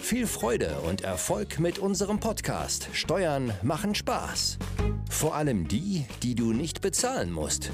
Viel 0.00 0.26
Freude 0.26 0.80
und 0.88 1.02
Erfolg 1.02 1.58
mit 1.58 1.78
unserem 1.78 2.18
Podcast 2.18 2.88
Steuern 2.94 3.52
machen 3.62 3.94
Spaß. 3.94 4.58
Vor 5.10 5.34
allem 5.34 5.68
die, 5.68 6.06
die 6.22 6.34
du 6.34 6.52
nicht 6.52 6.80
bezahlen 6.80 7.30
musst. 7.30 7.70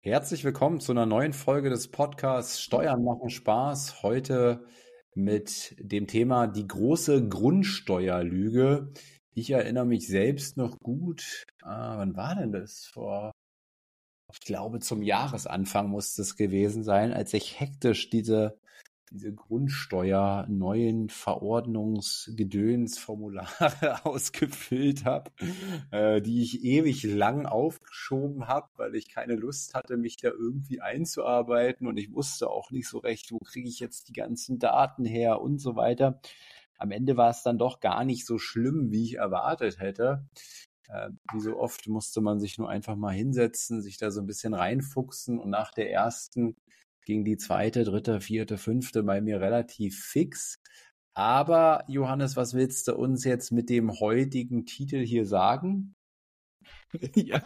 Herzlich 0.00 0.44
willkommen 0.44 0.80
zu 0.80 0.92
einer 0.92 1.06
neuen 1.06 1.32
Folge 1.32 1.70
des 1.70 1.88
Podcasts 1.88 2.60
Steuern 2.60 3.02
machen 3.02 3.30
Spaß. 3.30 4.02
Heute 4.02 4.64
mit 5.14 5.74
dem 5.78 6.06
Thema 6.06 6.46
die 6.46 6.68
große 6.68 7.28
Grundsteuerlüge. 7.28 8.92
Ich 9.32 9.50
erinnere 9.50 9.86
mich 9.86 10.06
selbst 10.06 10.56
noch 10.56 10.78
gut. 10.78 11.44
Ah, 11.62 11.98
wann 11.98 12.14
war 12.16 12.36
denn 12.36 12.52
das? 12.52 12.84
Vor, 12.92 13.32
ich 14.34 14.40
glaube, 14.40 14.80
zum 14.80 15.02
Jahresanfang 15.02 15.88
muss 15.88 16.16
das 16.16 16.34
gewesen 16.34 16.82
sein, 16.82 17.12
als 17.12 17.32
ich 17.34 17.60
hektisch 17.60 18.10
diese 18.10 18.58
diese 19.10 19.32
Grundsteuer 19.32 20.44
neuen 20.48 21.08
Verordnungsgedönsformulare 21.08 24.04
ausgefüllt 24.04 25.04
habe, 25.04 25.30
äh, 25.92 26.20
die 26.20 26.42
ich 26.42 26.64
ewig 26.64 27.04
lang 27.04 27.46
aufgeschoben 27.46 28.48
habe, 28.48 28.66
weil 28.76 28.96
ich 28.96 29.08
keine 29.08 29.36
Lust 29.36 29.74
hatte, 29.74 29.96
mich 29.96 30.16
da 30.16 30.30
irgendwie 30.30 30.80
einzuarbeiten 30.80 31.86
und 31.86 31.96
ich 31.96 32.12
wusste 32.12 32.50
auch 32.50 32.72
nicht 32.72 32.88
so 32.88 32.98
recht, 32.98 33.30
wo 33.30 33.38
kriege 33.38 33.68
ich 33.68 33.78
jetzt 33.78 34.08
die 34.08 34.14
ganzen 34.14 34.58
Daten 34.58 35.04
her 35.04 35.40
und 35.40 35.58
so 35.58 35.76
weiter. 35.76 36.18
Am 36.76 36.90
Ende 36.90 37.16
war 37.16 37.30
es 37.30 37.44
dann 37.44 37.56
doch 37.56 37.78
gar 37.78 38.04
nicht 38.04 38.26
so 38.26 38.38
schlimm, 38.38 38.90
wie 38.90 39.04
ich 39.04 39.18
erwartet 39.18 39.78
hätte. 39.78 40.26
Äh, 40.88 41.10
wie 41.32 41.40
so 41.40 41.58
oft 41.58 41.88
musste 41.88 42.20
man 42.20 42.40
sich 42.40 42.58
nur 42.58 42.68
einfach 42.68 42.96
mal 42.96 43.14
hinsetzen, 43.14 43.82
sich 43.82 43.96
da 43.96 44.10
so 44.10 44.20
ein 44.20 44.26
bisschen 44.26 44.54
reinfuchsen 44.54 45.38
und 45.38 45.50
nach 45.50 45.72
der 45.72 45.90
ersten 45.90 46.56
ging 47.04 47.24
die 47.24 47.36
zweite, 47.36 47.84
dritte, 47.84 48.20
vierte, 48.20 48.58
fünfte 48.58 49.02
bei 49.02 49.20
mir 49.20 49.40
relativ 49.40 50.04
fix. 50.04 50.58
Aber 51.14 51.84
Johannes, 51.86 52.36
was 52.36 52.54
willst 52.54 52.88
du 52.88 52.96
uns 52.96 53.24
jetzt 53.24 53.52
mit 53.52 53.70
dem 53.70 53.92
heutigen 54.00 54.66
Titel 54.66 55.04
hier 55.04 55.26
sagen? 55.26 55.94
Ja, 57.16 57.42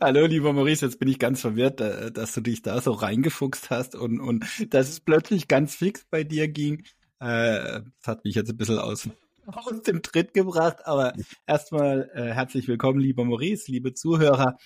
hallo 0.00 0.26
lieber 0.26 0.52
Maurice, 0.52 0.84
jetzt 0.84 0.98
bin 0.98 1.08
ich 1.08 1.18
ganz 1.18 1.40
verwirrt, 1.40 1.80
äh, 1.80 2.12
dass 2.12 2.34
du 2.34 2.42
dich 2.42 2.60
da 2.60 2.80
so 2.80 2.92
reingefuchst 2.92 3.70
hast 3.70 3.94
und, 3.94 4.20
und 4.20 4.44
dass 4.68 4.90
es 4.90 5.00
plötzlich 5.00 5.48
ganz 5.48 5.74
fix 5.74 6.04
bei 6.10 6.24
dir 6.24 6.46
ging. 6.46 6.84
Äh, 7.18 7.80
das 7.80 8.06
hat 8.06 8.24
mich 8.24 8.34
jetzt 8.34 8.50
ein 8.50 8.56
bisschen 8.56 8.78
aus, 8.78 9.08
aus 9.46 9.82
dem 9.82 10.02
Tritt 10.02 10.34
gebracht, 10.34 10.86
aber 10.86 11.14
erstmal 11.46 12.10
äh, 12.14 12.32
herzlich 12.32 12.66
willkommen, 12.68 12.98
lieber 12.98 13.24
Maurice, 13.24 13.70
liebe 13.70 13.94
Zuhörer. 13.94 14.58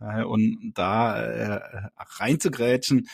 Äh, 0.00 0.24
und 0.24 0.72
da 0.74 1.20
äh, 1.22 1.90
reinzugrätschen, 1.96 3.08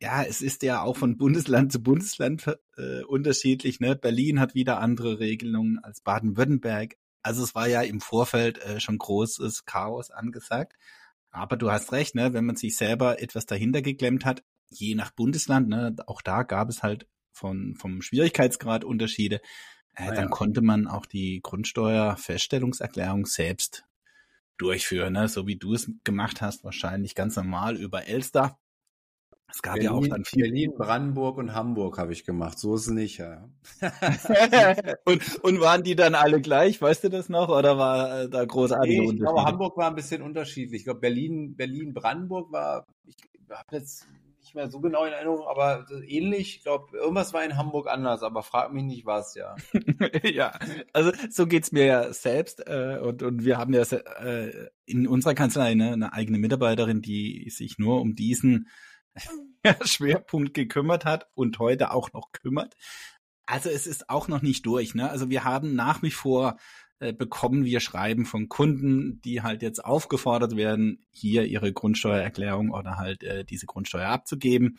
ja, 0.00 0.24
es 0.24 0.42
ist 0.42 0.62
ja 0.62 0.82
auch 0.82 0.96
von 0.96 1.16
Bundesland 1.16 1.72
zu 1.72 1.82
Bundesland 1.82 2.58
äh, 2.76 3.02
unterschiedlich. 3.04 3.80
Ne? 3.80 3.94
Berlin 3.94 4.40
hat 4.40 4.54
wieder 4.54 4.80
andere 4.80 5.20
Regelungen 5.20 5.78
als 5.78 6.00
Baden-Württemberg. 6.00 6.96
Also 7.22 7.44
es 7.44 7.54
war 7.54 7.68
ja 7.68 7.82
im 7.82 8.00
Vorfeld 8.00 8.58
äh, 8.58 8.80
schon 8.80 8.98
großes 8.98 9.64
Chaos 9.64 10.10
angesagt. 10.10 10.74
Aber 11.30 11.56
du 11.56 11.70
hast 11.70 11.92
recht, 11.92 12.14
ne? 12.14 12.34
wenn 12.34 12.44
man 12.44 12.56
sich 12.56 12.76
selber 12.76 13.22
etwas 13.22 13.46
dahinter 13.46 13.80
geklemmt 13.80 14.24
hat, 14.24 14.42
je 14.68 14.96
nach 14.96 15.12
Bundesland, 15.12 15.68
ne? 15.68 15.94
auch 16.06 16.20
da 16.20 16.42
gab 16.42 16.68
es 16.68 16.82
halt 16.82 17.06
von, 17.32 17.76
vom 17.76 18.02
Schwierigkeitsgrad 18.02 18.84
Unterschiede, 18.84 19.40
äh, 19.94 20.14
dann 20.14 20.30
konnte 20.30 20.62
man 20.62 20.86
auch 20.86 21.06
die 21.06 21.40
Grundsteuerfeststellungserklärung 21.42 23.26
selbst 23.26 23.84
durchführen, 24.58 25.14
ne? 25.14 25.28
so 25.28 25.46
wie 25.46 25.56
du 25.56 25.74
es 25.74 25.90
gemacht 26.04 26.40
hast, 26.40 26.64
wahrscheinlich 26.64 27.14
ganz 27.14 27.36
normal 27.36 27.76
über 27.76 28.06
Elster. 28.06 28.58
Es 29.54 29.60
gab 29.60 29.74
Berlin, 29.74 29.90
ja 29.90 29.96
auch 29.96 30.06
dann 30.06 30.24
viel. 30.24 30.44
Berlin, 30.44 30.72
Brandenburg 30.74 31.36
und 31.36 31.52
Hamburg 31.52 31.98
habe 31.98 32.12
ich 32.14 32.24
gemacht. 32.24 32.58
So 32.58 32.74
ist 32.74 32.86
es 32.86 32.92
nicht, 32.92 33.18
ja. 33.18 33.50
und, 35.04 35.44
und 35.44 35.60
waren 35.60 35.82
die 35.82 35.94
dann 35.94 36.14
alle 36.14 36.40
gleich? 36.40 36.80
Weißt 36.80 37.04
du 37.04 37.10
das 37.10 37.28
noch? 37.28 37.50
Oder 37.50 37.76
war 37.76 38.22
äh, 38.22 38.30
da 38.30 38.46
großartige 38.46 39.02
nee, 39.02 39.10
Ich 39.10 39.18
glaube, 39.18 39.44
Hamburg 39.44 39.76
war 39.76 39.88
ein 39.88 39.94
bisschen 39.94 40.22
unterschiedlich. 40.22 40.80
Ich 40.80 40.84
glaube, 40.84 41.00
Berlin, 41.00 41.54
Berlin, 41.54 41.92
Brandenburg 41.92 42.50
war, 42.50 42.86
ich 43.04 43.16
habe 43.50 43.76
jetzt 43.76 44.06
nicht 44.42 44.54
mehr 44.56 44.68
so 44.70 44.80
genau 44.80 45.04
in 45.04 45.12
Erinnerung, 45.12 45.46
aber 45.46 45.86
ähnlich. 46.06 46.56
Ich 46.56 46.62
glaube, 46.64 46.96
irgendwas 46.96 47.32
war 47.32 47.44
in 47.44 47.56
Hamburg 47.56 47.88
anders, 47.88 48.22
aber 48.22 48.42
frag 48.42 48.72
mich 48.72 48.82
nicht 48.82 49.06
was, 49.06 49.34
ja. 49.34 49.54
ja, 50.24 50.52
also 50.92 51.12
so 51.30 51.46
geht's 51.46 51.72
mir 51.72 51.86
ja 51.86 52.12
selbst 52.12 52.66
äh, 52.66 52.98
und, 53.00 53.22
und 53.22 53.44
wir 53.44 53.56
haben 53.56 53.72
ja 53.72 53.82
äh, 53.82 54.68
in 54.84 55.06
unserer 55.06 55.34
Kanzlei 55.34 55.74
ne, 55.74 55.92
eine 55.92 56.12
eigene 56.12 56.38
Mitarbeiterin, 56.38 57.02
die 57.02 57.48
sich 57.50 57.78
nur 57.78 58.00
um 58.00 58.14
diesen 58.16 58.68
Schwerpunkt 59.84 60.54
gekümmert 60.54 61.04
hat 61.04 61.28
und 61.34 61.58
heute 61.60 61.92
auch 61.92 62.12
noch 62.12 62.32
kümmert. 62.32 62.74
Also 63.46 63.70
es 63.70 63.86
ist 63.86 64.10
auch 64.10 64.28
noch 64.28 64.42
nicht 64.42 64.66
durch. 64.66 64.94
Ne? 64.94 65.08
Also 65.08 65.30
wir 65.30 65.44
haben 65.44 65.74
nach 65.74 66.02
wie 66.02 66.10
vor 66.10 66.56
äh, 67.02 67.12
bekommen 67.12 67.64
wir 67.64 67.80
Schreiben 67.80 68.26
von 68.26 68.48
Kunden, 68.48 69.20
die 69.22 69.42
halt 69.42 69.62
jetzt 69.62 69.84
aufgefordert 69.84 70.54
werden, 70.56 71.04
hier 71.10 71.44
ihre 71.44 71.72
Grundsteuererklärung 71.72 72.70
oder 72.70 72.96
halt 72.96 73.24
äh, 73.24 73.44
diese 73.44 73.66
Grundsteuer 73.66 74.08
abzugeben. 74.08 74.78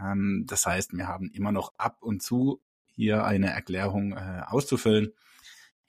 Ähm, 0.00 0.44
das 0.46 0.66
heißt, 0.66 0.92
wir 0.92 1.08
haben 1.08 1.30
immer 1.32 1.50
noch 1.50 1.74
ab 1.76 1.98
und 2.00 2.22
zu 2.22 2.62
hier 2.94 3.24
eine 3.24 3.48
Erklärung 3.48 4.12
äh, 4.12 4.42
auszufüllen. 4.46 5.12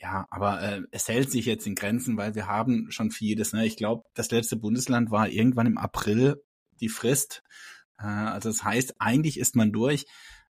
Ja, 0.01 0.25
aber 0.31 0.61
äh, 0.61 0.81
es 0.89 1.07
hält 1.07 1.29
sich 1.29 1.45
jetzt 1.45 1.67
in 1.67 1.75
Grenzen, 1.75 2.17
weil 2.17 2.33
wir 2.33 2.47
haben 2.47 2.89
schon 2.89 3.11
vieles. 3.11 3.53
Ne? 3.53 3.65
Ich 3.67 3.77
glaube, 3.77 4.05
das 4.15 4.31
letzte 4.31 4.55
Bundesland 4.55 5.11
war 5.11 5.29
irgendwann 5.29 5.67
im 5.67 5.77
April 5.77 6.41
die 6.79 6.89
Frist. 6.89 7.43
Äh, 7.99 8.07
also 8.07 8.49
das 8.49 8.63
heißt, 8.63 8.95
eigentlich 8.97 9.39
ist 9.39 9.55
man 9.55 9.71
durch. 9.71 10.07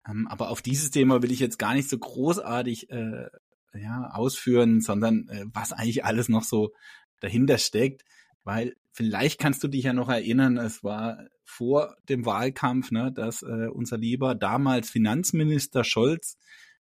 Ähm, 0.07 0.27
aber 0.27 0.49
auf 0.49 0.63
dieses 0.63 0.89
Thema 0.89 1.21
will 1.21 1.31
ich 1.31 1.39
jetzt 1.39 1.59
gar 1.59 1.75
nicht 1.75 1.89
so 1.89 1.97
großartig 1.99 2.89
äh, 2.89 3.27
ja, 3.73 4.09
ausführen, 4.11 4.81
sondern 4.81 5.27
äh, 5.29 5.45
was 5.53 5.73
eigentlich 5.73 6.05
alles 6.05 6.29
noch 6.29 6.43
so 6.43 6.73
dahinter 7.19 7.57
steckt. 7.57 8.03
Weil 8.43 8.75
vielleicht 8.91 9.39
kannst 9.39 9.63
du 9.63 9.67
dich 9.67 9.85
ja 9.85 9.93
noch 9.93 10.09
erinnern, 10.09 10.57
es 10.57 10.83
war 10.83 11.25
vor 11.43 11.95
dem 12.09 12.25
Wahlkampf, 12.25 12.91
ne, 12.91 13.11
dass 13.11 13.41
äh, 13.41 13.67
unser 13.71 13.97
lieber 13.97 14.35
damals 14.35 14.89
Finanzminister 14.89 15.83
Scholz 15.83 16.37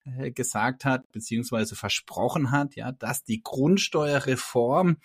äh, 0.05 0.31
gesagt 0.31 0.85
hat, 0.85 1.11
beziehungsweise 1.13 1.77
versprochen 1.77 2.51
hat, 2.51 2.77
ja, 2.77 2.93
dass 2.93 3.25
die 3.25 3.43
Grundsteuerreform 3.43 4.99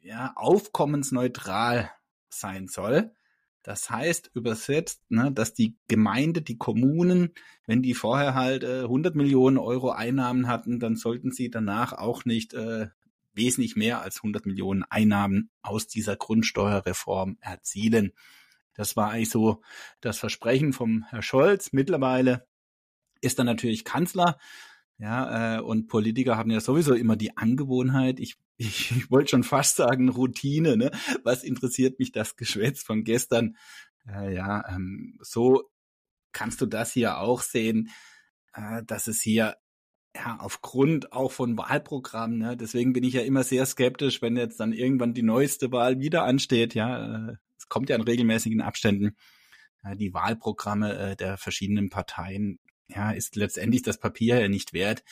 ja 0.00 0.32
aufkommensneutral 0.36 1.90
sein 2.28 2.68
soll. 2.68 3.12
Das 3.62 3.90
heißt 3.90 4.30
übersetzt, 4.34 5.02
ne, 5.08 5.32
dass 5.32 5.52
die 5.52 5.76
Gemeinde, 5.88 6.42
die 6.42 6.58
Kommunen, 6.58 7.34
wenn 7.66 7.82
die 7.82 7.94
vorher 7.94 8.34
halt 8.34 8.62
äh, 8.64 8.82
100 8.82 9.14
Millionen 9.14 9.58
Euro 9.58 9.90
Einnahmen 9.90 10.46
hatten, 10.46 10.78
dann 10.78 10.96
sollten 10.96 11.32
sie 11.32 11.50
danach 11.50 11.92
auch 11.92 12.24
nicht 12.24 12.54
äh, 12.54 12.88
wesentlich 13.34 13.76
mehr 13.76 14.02
als 14.02 14.16
100 14.18 14.46
Millionen 14.46 14.84
Einnahmen 14.84 15.50
aus 15.62 15.86
dieser 15.86 16.16
Grundsteuerreform 16.16 17.38
erzielen. 17.40 18.12
Das 18.74 18.96
war 18.96 19.10
eigentlich 19.10 19.30
so 19.30 19.60
das 20.00 20.18
Versprechen 20.18 20.72
vom 20.72 21.04
Herr 21.08 21.22
Scholz. 21.22 21.72
Mittlerweile 21.72 22.46
ist 23.20 23.38
er 23.38 23.44
natürlich 23.44 23.84
Kanzler. 23.84 24.38
Ja, 24.98 25.58
äh, 25.58 25.60
und 25.60 25.86
Politiker 25.86 26.36
haben 26.36 26.50
ja 26.50 26.60
sowieso 26.60 26.94
immer 26.94 27.16
die 27.16 27.36
Angewohnheit, 27.36 28.18
ich 28.18 28.36
ich, 28.58 28.90
ich 28.90 29.10
wollte 29.10 29.30
schon 29.30 29.44
fast 29.44 29.76
sagen 29.76 30.08
Routine, 30.08 30.76
ne? 30.76 30.90
Was 31.22 31.44
interessiert 31.44 31.98
mich 31.98 32.12
das 32.12 32.36
Geschwätz 32.36 32.82
von 32.82 33.04
gestern? 33.04 33.56
Äh, 34.06 34.34
ja, 34.34 34.68
ähm, 34.68 35.16
so 35.22 35.70
kannst 36.32 36.60
du 36.60 36.66
das 36.66 36.92
hier 36.92 37.18
auch 37.18 37.42
sehen, 37.42 37.90
äh, 38.54 38.82
dass 38.84 39.06
es 39.06 39.22
hier 39.22 39.56
ja 40.16 40.38
aufgrund 40.40 41.12
auch 41.12 41.30
von 41.30 41.56
Wahlprogrammen, 41.56 42.38
ne? 42.38 42.56
deswegen 42.56 42.92
bin 42.92 43.04
ich 43.04 43.14
ja 43.14 43.22
immer 43.22 43.44
sehr 43.44 43.64
skeptisch, 43.66 44.22
wenn 44.22 44.36
jetzt 44.36 44.58
dann 44.58 44.72
irgendwann 44.72 45.14
die 45.14 45.22
neueste 45.22 45.70
Wahl 45.70 46.00
wieder 46.00 46.24
ansteht, 46.24 46.74
ja, 46.74 47.30
äh, 47.30 47.36
es 47.58 47.68
kommt 47.68 47.90
ja 47.90 47.96
in 47.96 48.02
regelmäßigen 48.02 48.60
Abständen, 48.60 49.16
äh, 49.84 49.96
die 49.96 50.14
Wahlprogramme 50.14 50.98
äh, 50.98 51.16
der 51.16 51.36
verschiedenen 51.36 51.90
Parteien, 51.90 52.58
ja, 52.88 53.12
ist 53.12 53.36
letztendlich 53.36 53.82
das 53.82 53.98
Papier 53.98 54.40
ja 54.40 54.48
nicht 54.48 54.72
wert, 54.72 55.04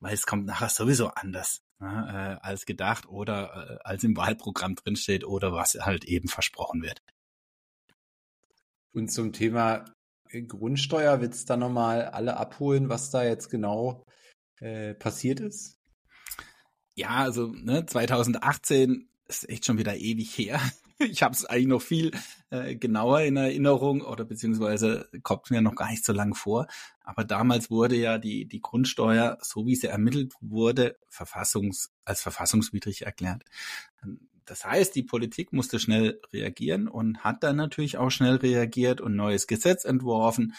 weil 0.00 0.14
es 0.14 0.24
kommt 0.24 0.46
nachher 0.46 0.68
sowieso 0.70 1.08
anders 1.08 1.63
äh, 1.84 2.38
als 2.40 2.66
gedacht 2.66 3.06
oder 3.08 3.70
äh, 3.70 3.78
als 3.84 4.04
im 4.04 4.16
Wahlprogramm 4.16 4.74
drinsteht 4.74 5.24
oder 5.24 5.52
was 5.52 5.74
halt 5.80 6.04
eben 6.04 6.28
versprochen 6.28 6.82
wird. 6.82 7.02
Und 8.92 9.10
zum 9.10 9.32
Thema 9.32 9.84
Grundsteuer, 10.30 11.20
willst 11.20 11.44
du 11.44 11.46
da 11.48 11.56
nochmal 11.56 12.06
alle 12.06 12.36
abholen, 12.36 12.88
was 12.88 13.10
da 13.10 13.24
jetzt 13.24 13.50
genau 13.50 14.04
äh, 14.58 14.94
passiert 14.94 15.40
ist? 15.40 15.78
Ja, 16.94 17.10
also 17.10 17.48
ne, 17.48 17.86
2018 17.86 19.08
ist 19.26 19.48
echt 19.48 19.64
schon 19.64 19.78
wieder 19.78 19.96
ewig 19.96 20.36
her. 20.38 20.60
Ich 20.98 21.22
habe 21.22 21.34
es 21.34 21.44
eigentlich 21.44 21.66
noch 21.66 21.82
viel 21.82 22.12
äh, 22.50 22.76
genauer 22.76 23.22
in 23.22 23.36
Erinnerung 23.36 24.00
oder 24.02 24.24
beziehungsweise 24.24 25.08
kommt 25.22 25.50
mir 25.50 25.60
noch 25.60 25.74
gar 25.74 25.90
nicht 25.90 26.04
so 26.04 26.12
lang 26.12 26.34
vor. 26.34 26.66
Aber 27.02 27.24
damals 27.24 27.70
wurde 27.70 27.96
ja 27.96 28.18
die, 28.18 28.46
die 28.46 28.60
Grundsteuer, 28.60 29.38
so 29.42 29.66
wie 29.66 29.74
sie 29.74 29.88
ermittelt 29.88 30.32
wurde, 30.40 30.96
verfassungs, 31.08 31.92
als 32.04 32.22
verfassungswidrig 32.22 33.02
erklärt. 33.02 33.42
Das 34.44 34.64
heißt, 34.64 34.94
die 34.94 35.02
Politik 35.02 35.52
musste 35.52 35.78
schnell 35.78 36.20
reagieren 36.32 36.86
und 36.86 37.24
hat 37.24 37.42
dann 37.42 37.56
natürlich 37.56 37.98
auch 37.98 38.10
schnell 38.10 38.36
reagiert 38.36 39.00
und 39.00 39.16
neues 39.16 39.46
Gesetz 39.46 39.84
entworfen. 39.84 40.54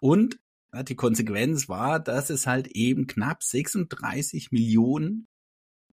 Und 0.00 0.38
die 0.84 0.96
Konsequenz 0.96 1.68
war, 1.68 2.00
dass 2.00 2.30
es 2.30 2.46
halt 2.46 2.68
eben 2.68 3.06
knapp 3.06 3.42
36 3.42 4.50
Millionen 4.52 5.26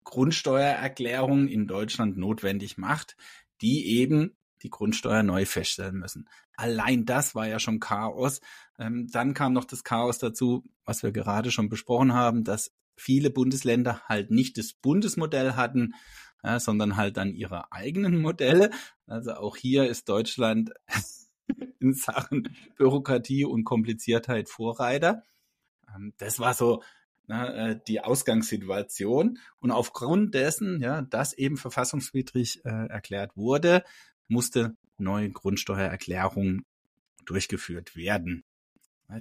Grundsteuererklärungen 0.03 1.47
in 1.47 1.67
Deutschland 1.67 2.17
notwendig 2.17 2.77
macht, 2.77 3.17
die 3.61 3.97
eben 3.97 4.35
die 4.63 4.69
Grundsteuer 4.69 5.23
neu 5.23 5.45
feststellen 5.45 5.97
müssen. 5.97 6.27
Allein 6.55 7.05
das 7.05 7.35
war 7.35 7.47
ja 7.47 7.59
schon 7.59 7.79
Chaos. 7.79 8.41
Ähm, 8.79 9.07
dann 9.11 9.33
kam 9.33 9.53
noch 9.53 9.65
das 9.65 9.83
Chaos 9.83 10.17
dazu, 10.17 10.63
was 10.85 11.03
wir 11.03 11.11
gerade 11.11 11.51
schon 11.51 11.69
besprochen 11.69 12.13
haben, 12.13 12.43
dass 12.43 12.71
viele 12.97 13.29
Bundesländer 13.29 14.01
halt 14.05 14.31
nicht 14.31 14.57
das 14.57 14.73
Bundesmodell 14.73 15.53
hatten, 15.53 15.93
ja, 16.43 16.59
sondern 16.59 16.95
halt 16.95 17.17
dann 17.17 17.33
ihre 17.33 17.71
eigenen 17.71 18.21
Modelle. 18.21 18.71
Also 19.05 19.33
auch 19.33 19.57
hier 19.57 19.87
ist 19.87 20.09
Deutschland 20.09 20.71
in 21.79 21.93
Sachen 21.93 22.55
Bürokratie 22.77 23.45
und 23.45 23.65
Kompliziertheit 23.65 24.49
Vorreiter. 24.49 25.23
Ähm, 25.93 26.13
das 26.17 26.39
war 26.39 26.53
so 26.53 26.81
na, 27.27 27.69
äh, 27.69 27.79
die 27.87 28.01
Ausgangssituation. 28.01 29.39
Und 29.59 29.71
aufgrund 29.71 30.33
dessen, 30.33 30.81
ja, 30.81 31.01
dass 31.01 31.33
eben 31.33 31.57
verfassungswidrig 31.57 32.63
äh, 32.65 32.87
erklärt 32.87 33.35
wurde, 33.35 33.83
musste 34.27 34.75
neue 34.97 35.29
Grundsteuererklärung 35.29 36.63
durchgeführt 37.25 37.95
werden. 37.95 38.43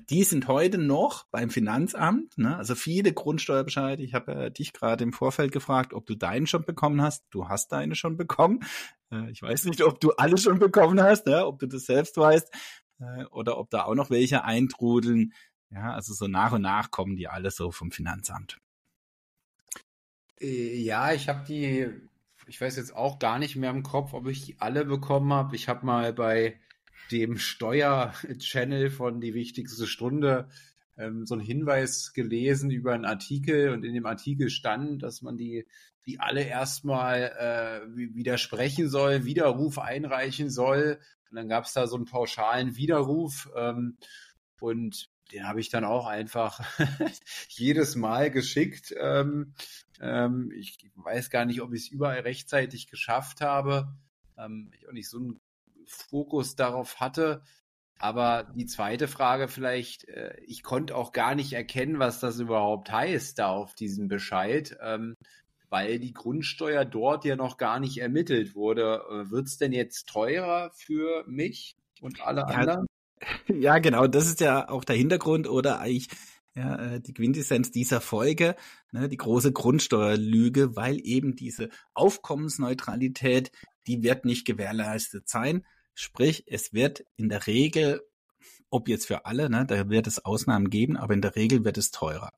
Die 0.09 0.25
sind 0.25 0.49
heute 0.49 0.79
noch 0.79 1.27
beim 1.31 1.51
Finanzamt, 1.51 2.39
ne? 2.39 2.57
also 2.57 2.75
viele 2.75 3.13
Grundsteuerbescheide. 3.13 4.03
Ich 4.03 4.15
habe 4.15 4.35
äh, 4.35 4.51
dich 4.51 4.73
gerade 4.73 5.05
im 5.05 5.13
Vorfeld 5.13 5.53
gefragt, 5.53 5.93
ob 5.93 6.07
du 6.07 6.15
deinen 6.15 6.47
schon 6.47 6.65
bekommen 6.65 7.03
hast. 7.03 7.25
Du 7.31 7.49
hast 7.49 7.71
deine 7.71 7.95
schon 7.95 8.17
bekommen. 8.17 8.61
Äh, 9.13 9.31
ich 9.31 9.43
weiß 9.43 9.67
nicht, 9.67 9.83
ob 9.83 10.01
du 10.01 10.13
alle 10.13 10.39
schon 10.39 10.59
bekommen 10.59 11.03
hast, 11.03 11.27
ja? 11.27 11.45
ob 11.45 11.59
du 11.59 11.67
das 11.67 11.85
selbst 11.85 12.17
weißt 12.17 12.51
äh, 13.01 13.25
oder 13.27 13.59
ob 13.59 13.69
da 13.69 13.85
auch 13.85 13.95
noch 13.95 14.09
welche 14.09 14.45
eintrudeln. 14.45 15.35
Ja, 15.75 15.93
also 15.93 16.15
so 16.15 16.29
nach 16.29 16.53
und 16.53 16.63
nach 16.63 16.93
kommen 16.93 17.17
die 17.17 17.27
alle 17.27 17.51
so 17.51 17.73
vom 17.73 17.91
Finanzamt. 17.91 18.61
Äh, 20.41 20.77
ja, 20.77 21.13
ich 21.13 21.29
habe 21.29 21.45
die, 21.45 21.89
ich 22.47 22.61
weiß 22.61 22.77
jetzt 22.77 22.95
auch 22.95 23.19
gar 23.19 23.41
nicht 23.41 23.57
mehr 23.57 23.71
im 23.71 23.83
Kopf, 23.83 24.13
ob 24.13 24.29
ich 24.29 24.45
die 24.45 24.61
alle 24.61 24.85
bekommen 24.85 25.33
habe. 25.33 25.57
Ich 25.57 25.69
habe 25.69 25.85
mal 25.85 26.13
bei 26.13 26.61
dem 27.11 27.39
Steuer-Channel 27.39 28.91
von 28.91 29.21
Die 29.21 29.35
wichtigste 29.35 29.89
Stunde 29.89 30.49
ähm, 30.97 31.27
so 31.27 31.35
einen 31.35 31.45
Hinweis 31.45 32.13
gelesen 32.13 32.71
über 32.71 32.93
einen 32.93 33.05
Artikel 33.05 33.71
und 33.71 33.85
in 33.85 33.95
dem 33.95 34.07
Artikel 34.07 34.51
stand, 34.51 35.03
dass 35.03 35.23
man 35.23 35.37
die, 35.37 35.67
die 36.07 36.21
alle 36.21 36.45
erstmal 36.45 37.33
äh, 37.37 37.97
widersprechen 38.15 38.89
soll, 38.89 39.25
Widerruf 39.25 39.81
einreichen 39.81 40.51
soll. 40.51 41.01
Und 41.31 41.37
dann 41.37 41.49
gab 41.49 41.65
es 41.65 41.73
da 41.73 41.89
so 41.89 41.97
einen 41.97 42.05
pauschalen 42.05 42.77
Widerruf. 42.77 43.51
Ähm, 43.57 43.99
und 44.61 45.11
den 45.35 45.49
habe 45.49 45.61
ich 45.61 45.69
dann 45.69 45.85
auch 45.85 46.07
einfach 46.07 46.61
jedes 47.49 47.97
Mal 47.97 48.31
geschickt. 48.31 48.95
Ähm, 48.97 49.55
ähm, 50.01 50.53
ich 50.55 50.79
weiß 50.95 51.29
gar 51.29 51.45
nicht, 51.45 51.61
ob 51.61 51.73
ich 51.73 51.83
es 51.83 51.89
überall 51.89 52.21
rechtzeitig 52.21 52.87
geschafft 52.87 53.41
habe. 53.41 53.93
Ähm, 54.39 54.71
ich 54.79 54.89
auch 54.89 54.93
nicht 54.93 55.11
so 55.11 55.19
einen 55.19 55.41
Fokus 55.87 56.55
darauf 56.55 57.01
hatte. 57.01 57.43
Aber 57.99 58.45
die 58.55 58.67
zweite 58.67 59.09
Frage 59.09 59.49
vielleicht, 59.49 60.09
äh, 60.09 60.37
ich 60.47 60.63
konnte 60.63 60.97
auch 60.97 61.13
gar 61.13 61.35
nicht 61.35 61.53
erkennen, 61.53 61.99
was 61.99 62.21
das 62.21 62.39
überhaupt 62.39 62.93
heißt 62.93 63.39
da 63.39 63.49
auf 63.49 63.75
diesem 63.75 64.07
Bescheid, 64.07 64.77
ähm, 64.81 65.17
weil 65.69 65.99
die 65.99 66.13
Grundsteuer 66.13 66.85
dort 66.85 67.25
ja 67.25 67.35
noch 67.35 67.57
gar 67.57 67.81
nicht 67.81 67.99
ermittelt 67.99 68.55
wurde. 68.55 69.03
Äh, 69.11 69.31
Wird 69.31 69.47
es 69.47 69.59
denn 69.59 69.73
jetzt 69.73 70.09
teurer 70.09 70.71
für 70.75 71.25
mich 71.27 71.77
und 72.01 72.21
alle 72.21 72.43
ja, 72.43 72.47
anderen? 72.47 72.87
Ja, 73.49 73.79
genau, 73.79 74.07
das 74.07 74.27
ist 74.27 74.41
ja 74.41 74.69
auch 74.69 74.85
der 74.85 74.97
Hintergrund 74.97 75.49
oder 75.49 75.81
eigentlich 75.81 76.09
ja, 76.55 76.77
äh, 76.77 77.01
die 77.01 77.15
Quintessenz 77.15 77.71
dieser 77.71 78.01
Folge, 78.01 78.55
ne, 78.93 79.09
die 79.09 79.17
große 79.17 79.53
Grundsteuerlüge, 79.53 80.77
weil 80.77 81.01
eben 81.05 81.35
diese 81.35 81.69
Aufkommensneutralität, 81.95 83.51
die 83.87 84.03
wird 84.03 84.25
nicht 84.25 84.47
gewährleistet 84.47 85.29
sein. 85.29 85.67
Sprich, 85.95 86.45
es 86.47 86.73
wird 86.73 87.05
in 87.17 87.29
der 87.29 87.47
Regel, 87.47 88.03
ob 88.71 88.89
jetzt 88.89 89.07
für 89.07 89.27
alle, 89.27 89.51
ne, 89.51 89.67
da 89.67 89.89
wird 89.89 90.07
es 90.07 90.25
Ausnahmen 90.25 90.71
geben, 90.71 90.97
aber 90.97 91.15
in 91.15 91.23
der 91.23 91.37
Regel 91.37 91.65
wird 91.65 91.79
es 91.79 91.91
teurer. 91.91 92.31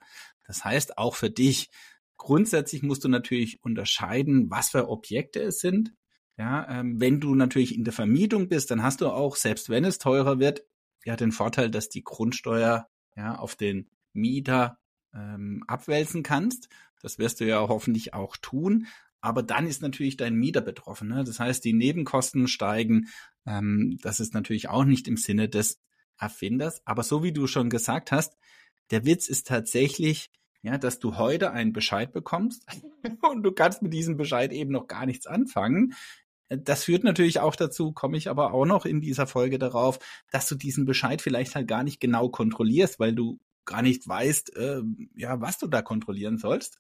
Das 0.47 0.65
heißt, 0.65 0.99
auch 0.99 1.15
für 1.15 1.31
dich, 1.31 1.71
grundsätzlich 2.17 2.83
musst 2.83 3.05
du 3.05 3.09
natürlich 3.09 3.63
unterscheiden, 3.63 4.51
was 4.51 4.71
für 4.71 4.89
Objekte 4.89 5.43
es 5.43 5.61
sind. 5.61 5.93
Ja, 6.39 6.81
ähm, 6.81 7.01
wenn 7.01 7.21
du 7.21 7.35
natürlich 7.35 7.75
in 7.75 7.85
der 7.85 7.95
Vermietung 7.95 8.49
bist, 8.49 8.71
dann 8.71 8.83
hast 8.83 9.01
du 9.01 9.09
auch, 9.09 9.37
selbst 9.37 9.71
wenn 9.71 9.85
es 9.85 9.99
teurer 9.99 10.39
wird, 10.39 10.65
ja 11.07 11.17
den 11.17 11.33
Vorteil, 11.33 11.71
dass 11.71 11.89
die 11.89 12.05
Grundsteuer 12.05 12.89
ja 13.15 13.37
auf 13.37 13.57
den 13.57 13.89
Mieter 14.13 14.79
ähm, 15.15 15.65
abwälzen 15.67 16.23
kannst. 16.23 16.69
Das 17.01 17.19
wirst 17.19 17.41
du 17.41 17.47
ja 17.47 17.61
hoffentlich 17.61 18.13
auch 18.13 18.37
tun. 18.37 18.87
Aber 19.21 19.43
dann 19.43 19.67
ist 19.67 19.83
natürlich 19.83 20.17
dein 20.17 20.35
Mieter 20.35 20.61
betroffen. 20.61 21.09
Ne? 21.09 21.25
Das 21.25 21.41
heißt, 21.41 21.65
die 21.65 21.73
Nebenkosten 21.73 22.49
steigen. 22.49 23.09
Ähm, 23.47 23.99
das 24.03 24.21
ist 24.21 24.35
natürlich 24.35 24.69
auch 24.69 24.85
nicht 24.85 25.09
im 25.09 25.17
Sinne 25.17 25.49
des 25.49 25.81
Erfinders. 26.19 26.83
Aber 26.85 27.03
so 27.03 27.23
wie 27.23 27.33
du 27.33 27.47
schon 27.47 27.71
gesagt 27.71 28.13
hast, 28.13 28.37
der 28.91 29.05
Witz 29.05 29.29
ist 29.29 29.47
tatsächlich, 29.47 30.31
ja, 30.63 30.79
dass 30.79 30.99
du 30.99 31.17
heute 31.17 31.53
einen 31.53 31.73
Bescheid 31.73 32.13
bekommst 32.13 32.67
und 33.31 33.43
du 33.43 33.53
kannst 33.53 33.83
mit 33.83 33.93
diesem 33.93 34.17
Bescheid 34.17 34.53
eben 34.53 34.73
noch 34.73 34.89
gar 34.89 35.07
nichts 35.07 35.27
anfangen. 35.27 35.95
Das 36.49 36.85
führt 36.85 37.03
natürlich 37.03 37.41
auch 37.41 37.57
dazu, 37.57 37.93
komme 37.93 38.17
ich 38.17 38.29
aber 38.29 38.55
auch 38.55 38.67
noch 38.67 38.87
in 38.87 39.01
dieser 39.01 39.27
Folge 39.27 39.59
darauf, 39.59 39.99
dass 40.31 40.49
du 40.49 40.55
diesen 40.55 40.85
Bescheid 40.85 41.21
vielleicht 41.21 41.55
halt 41.55 41.67
gar 41.67 41.83
nicht 41.83 42.01
genau 42.01 42.29
kontrollierst, 42.29 43.01
weil 43.01 43.15
du 43.15 43.41
gar 43.65 43.83
nicht 43.83 44.07
weißt, 44.07 44.57
äh, 44.57 44.83
ja, 45.17 45.41
was 45.41 45.59
du 45.59 45.67
da 45.67 45.83
kontrollieren 45.83 46.39
sollst, 46.39 46.79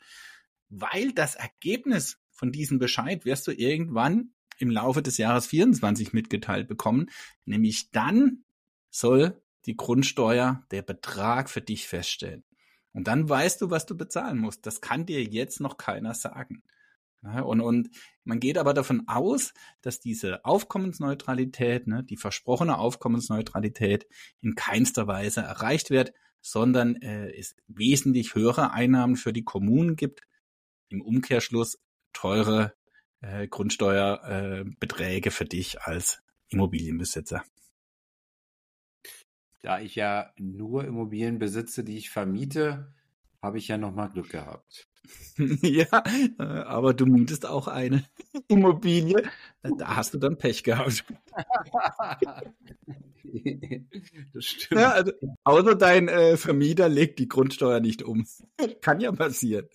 weil 0.68 1.12
das 1.12 1.34
Ergebnis 1.34 2.18
von 2.30 2.52
diesem 2.52 2.78
Bescheid 2.78 3.24
wirst 3.24 3.46
du 3.46 3.52
irgendwann 3.52 4.32
im 4.58 4.70
Laufe 4.70 5.02
des 5.02 5.18
Jahres 5.18 5.46
24 5.46 6.12
mitgeteilt 6.12 6.68
bekommen, 6.68 7.10
nämlich 7.44 7.90
dann 7.90 8.44
soll 8.90 9.42
die 9.66 9.76
Grundsteuer 9.76 10.64
der 10.70 10.82
Betrag 10.82 11.50
für 11.50 11.60
dich 11.60 11.88
feststellen. 11.88 12.44
Und 12.92 13.08
dann 13.08 13.28
weißt 13.28 13.60
du, 13.60 13.70
was 13.70 13.84
du 13.84 13.96
bezahlen 13.96 14.38
musst. 14.38 14.64
Das 14.64 14.80
kann 14.80 15.04
dir 15.04 15.22
jetzt 15.22 15.60
noch 15.60 15.76
keiner 15.76 16.14
sagen. 16.14 16.62
Ja, 17.26 17.42
und, 17.42 17.60
und 17.60 17.90
man 18.22 18.38
geht 18.38 18.56
aber 18.56 18.72
davon 18.72 19.08
aus, 19.08 19.52
dass 19.80 19.98
diese 19.98 20.44
Aufkommensneutralität, 20.44 21.88
ne, 21.88 22.04
die 22.04 22.16
versprochene 22.16 22.78
Aufkommensneutralität 22.78 24.06
in 24.40 24.54
keinster 24.54 25.08
Weise 25.08 25.40
erreicht 25.40 25.90
wird, 25.90 26.12
sondern 26.40 26.94
äh, 26.96 27.36
es 27.36 27.56
wesentlich 27.66 28.36
höhere 28.36 28.70
Einnahmen 28.70 29.16
für 29.16 29.32
die 29.32 29.42
Kommunen 29.42 29.96
gibt. 29.96 30.20
Im 30.88 31.02
Umkehrschluss 31.02 31.80
teure 32.12 32.74
äh, 33.20 33.48
Grundsteuerbeträge 33.48 35.28
äh, 35.28 35.32
für 35.32 35.46
dich 35.46 35.80
als 35.82 36.22
Immobilienbesitzer. 36.48 37.42
Da 39.62 39.80
ich 39.80 39.96
ja 39.96 40.32
nur 40.38 40.84
Immobilien 40.84 41.40
besitze, 41.40 41.82
die 41.82 41.96
ich 41.96 42.10
vermiete, 42.10 42.94
habe 43.46 43.58
ich 43.58 43.68
ja 43.68 43.78
nochmal 43.78 44.10
Glück 44.10 44.30
gehabt. 44.30 44.88
ja, 45.62 46.02
äh, 46.38 46.42
aber 46.42 46.94
du 46.94 47.06
mietest 47.06 47.46
auch 47.46 47.68
eine 47.68 48.04
Immobilie. 48.48 49.22
Da 49.62 49.96
hast 49.96 50.14
du 50.14 50.18
dann 50.18 50.36
Pech 50.36 50.64
gehabt. 50.64 51.04
das 54.34 54.44
stimmt. 54.44 54.80
Ja, 54.80 54.90
also, 54.90 55.12
außer 55.44 55.76
dein 55.76 56.08
äh, 56.08 56.36
Vermieter 56.36 56.88
legt 56.88 57.20
die 57.20 57.28
Grundsteuer 57.28 57.78
nicht 57.80 58.02
um. 58.02 58.26
Kann 58.80 59.00
ja 59.00 59.12
passieren. 59.12 59.68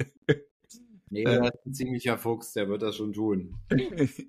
Nee, 1.09 1.23
äh, 1.23 1.39
das 1.39 1.55
ist 1.55 1.65
ein 1.65 1.73
ziemlicher 1.73 2.17
Fuchs, 2.17 2.51
der 2.53 2.67
wird 2.67 2.81
das 2.81 2.97
schon 2.97 3.13
tun. 3.13 3.55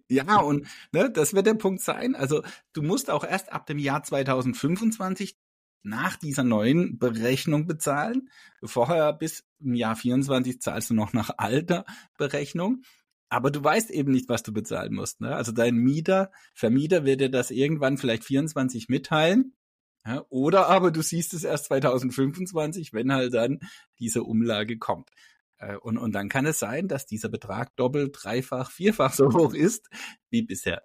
ja, 0.09 0.41
und 0.41 0.69
ne, 0.93 1.11
das 1.11 1.35
wird 1.35 1.47
der 1.47 1.55
Punkt 1.55 1.83
sein. 1.83 2.15
Also 2.15 2.43
du 2.73 2.83
musst 2.83 3.11
auch 3.11 3.25
erst 3.25 3.53
ab 3.53 3.67
dem 3.67 3.79
Jahr 3.79 4.05
2025 4.05 5.37
nach 5.83 6.17
dieser 6.17 6.45
neuen 6.45 6.99
Berechnung 6.99 7.67
bezahlen. 7.67 8.29
Vorher 8.62 9.12
bis 9.12 9.45
im 9.61 9.75
Jahr 9.75 9.97
24 9.97 10.61
zahlst 10.61 10.91
du 10.91 10.95
noch 10.95 11.12
nach 11.12 11.31
alter 11.39 11.85
Berechnung. 12.19 12.83
Aber 13.29 13.51
du 13.51 13.65
weißt 13.65 13.91
eben 13.91 14.12
nicht, 14.12 14.29
was 14.29 14.43
du 14.43 14.53
bezahlen 14.53 14.95
musst. 14.95 15.21
Ne? 15.21 15.35
Also 15.35 15.53
dein 15.53 15.77
Mieter, 15.77 16.31
Vermieter 16.55 17.05
wird 17.05 17.21
dir 17.21 17.31
das 17.31 17.51
irgendwann 17.51 17.97
vielleicht 17.97 18.25
24 18.25 18.89
mitteilen. 18.89 19.55
Ja, 20.05 20.25
oder 20.31 20.69
aber 20.69 20.91
du 20.91 21.01
siehst 21.01 21.33
es 21.33 21.45
erst 21.45 21.67
2025, 21.67 22.93
wenn 22.93 23.12
halt 23.12 23.35
dann 23.35 23.61
diese 24.01 24.25
Umlage 24.25 24.77
kommt. 24.77 25.11
Äh, 25.59 25.77
und, 25.77 25.97
und 25.97 26.12
dann 26.12 26.29
kann 26.29 26.45
es 26.45 26.59
sein, 26.59 26.89
dass 26.89 27.07
dieser 27.07 27.29
Betrag 27.29 27.75
doppelt, 27.77 28.17
dreifach, 28.21 28.71
vierfach 28.71 29.12
so 29.15 29.33
hoch 29.33 29.55
ist 29.55 29.89
wie 30.29 30.43
bisher. 30.43 30.83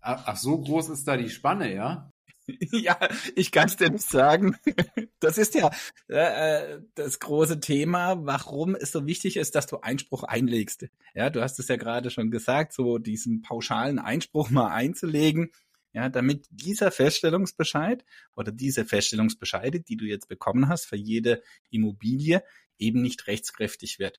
Ach, 0.00 0.24
ach 0.26 0.36
so 0.36 0.58
groß 0.58 0.88
ist 0.88 1.06
da 1.06 1.16
die 1.16 1.30
Spanne, 1.30 1.72
ja? 1.72 2.11
ja, 2.72 2.98
ich 3.36 3.52
kann 3.52 3.66
es 3.68 3.76
dir 3.76 3.90
nicht 3.90 4.08
sagen. 4.08 4.56
Das 5.20 5.38
ist 5.38 5.54
ja 5.54 5.70
äh, 6.08 6.80
das 6.96 7.20
große 7.20 7.60
Thema, 7.60 8.26
warum 8.26 8.74
es 8.74 8.90
so 8.90 9.06
wichtig 9.06 9.36
ist, 9.36 9.54
dass 9.54 9.68
du 9.68 9.78
Einspruch 9.78 10.24
einlegst. 10.24 10.88
Ja, 11.14 11.30
du 11.30 11.40
hast 11.40 11.60
es 11.60 11.68
ja 11.68 11.76
gerade 11.76 12.10
schon 12.10 12.32
gesagt, 12.32 12.72
so 12.72 12.98
diesen 12.98 13.40
pauschalen 13.40 14.00
Einspruch 14.00 14.50
mal 14.50 14.72
einzulegen, 14.72 15.52
ja, 15.92 16.08
damit 16.08 16.46
dieser 16.50 16.90
Feststellungsbescheid 16.90 18.04
oder 18.34 18.50
diese 18.50 18.84
Feststellungsbescheide, 18.84 19.80
die 19.80 19.96
du 19.96 20.06
jetzt 20.06 20.26
bekommen 20.26 20.68
hast 20.68 20.86
für 20.86 20.96
jede 20.96 21.40
Immobilie, 21.70 22.42
eben 22.78 23.00
nicht 23.00 23.28
rechtskräftig 23.28 24.00
wird. 24.00 24.18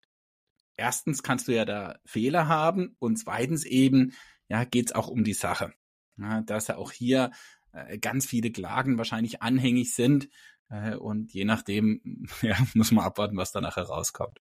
Erstens 0.78 1.22
kannst 1.22 1.50
du 1.50 1.52
ja 1.52 1.66
da 1.66 2.00
Fehler 2.06 2.48
haben 2.48 2.96
und 3.00 3.18
zweitens 3.18 3.66
eben, 3.66 4.14
ja, 4.48 4.64
geht's 4.64 4.94
auch 4.94 5.10
um 5.10 5.26
die 5.26 5.34
Sache. 5.34 5.74
Ja, 6.18 6.42
dass 6.42 6.68
ja 6.68 6.78
auch 6.78 6.92
hier 6.92 7.32
äh, 7.74 7.98
ganz 7.98 8.26
viele 8.26 8.52
Klagen 8.52 8.98
wahrscheinlich 8.98 9.42
anhängig 9.42 9.94
sind. 9.94 10.30
Äh, 10.70 10.96
und 10.96 11.34
je 11.34 11.46
nachdem, 11.46 12.26
ja, 12.42 12.58
muss 12.74 12.92
man 12.92 13.06
abwarten, 13.06 13.38
was 13.38 13.52
da 13.52 13.62
nachher 13.62 13.84
rauskommt. 13.84 14.40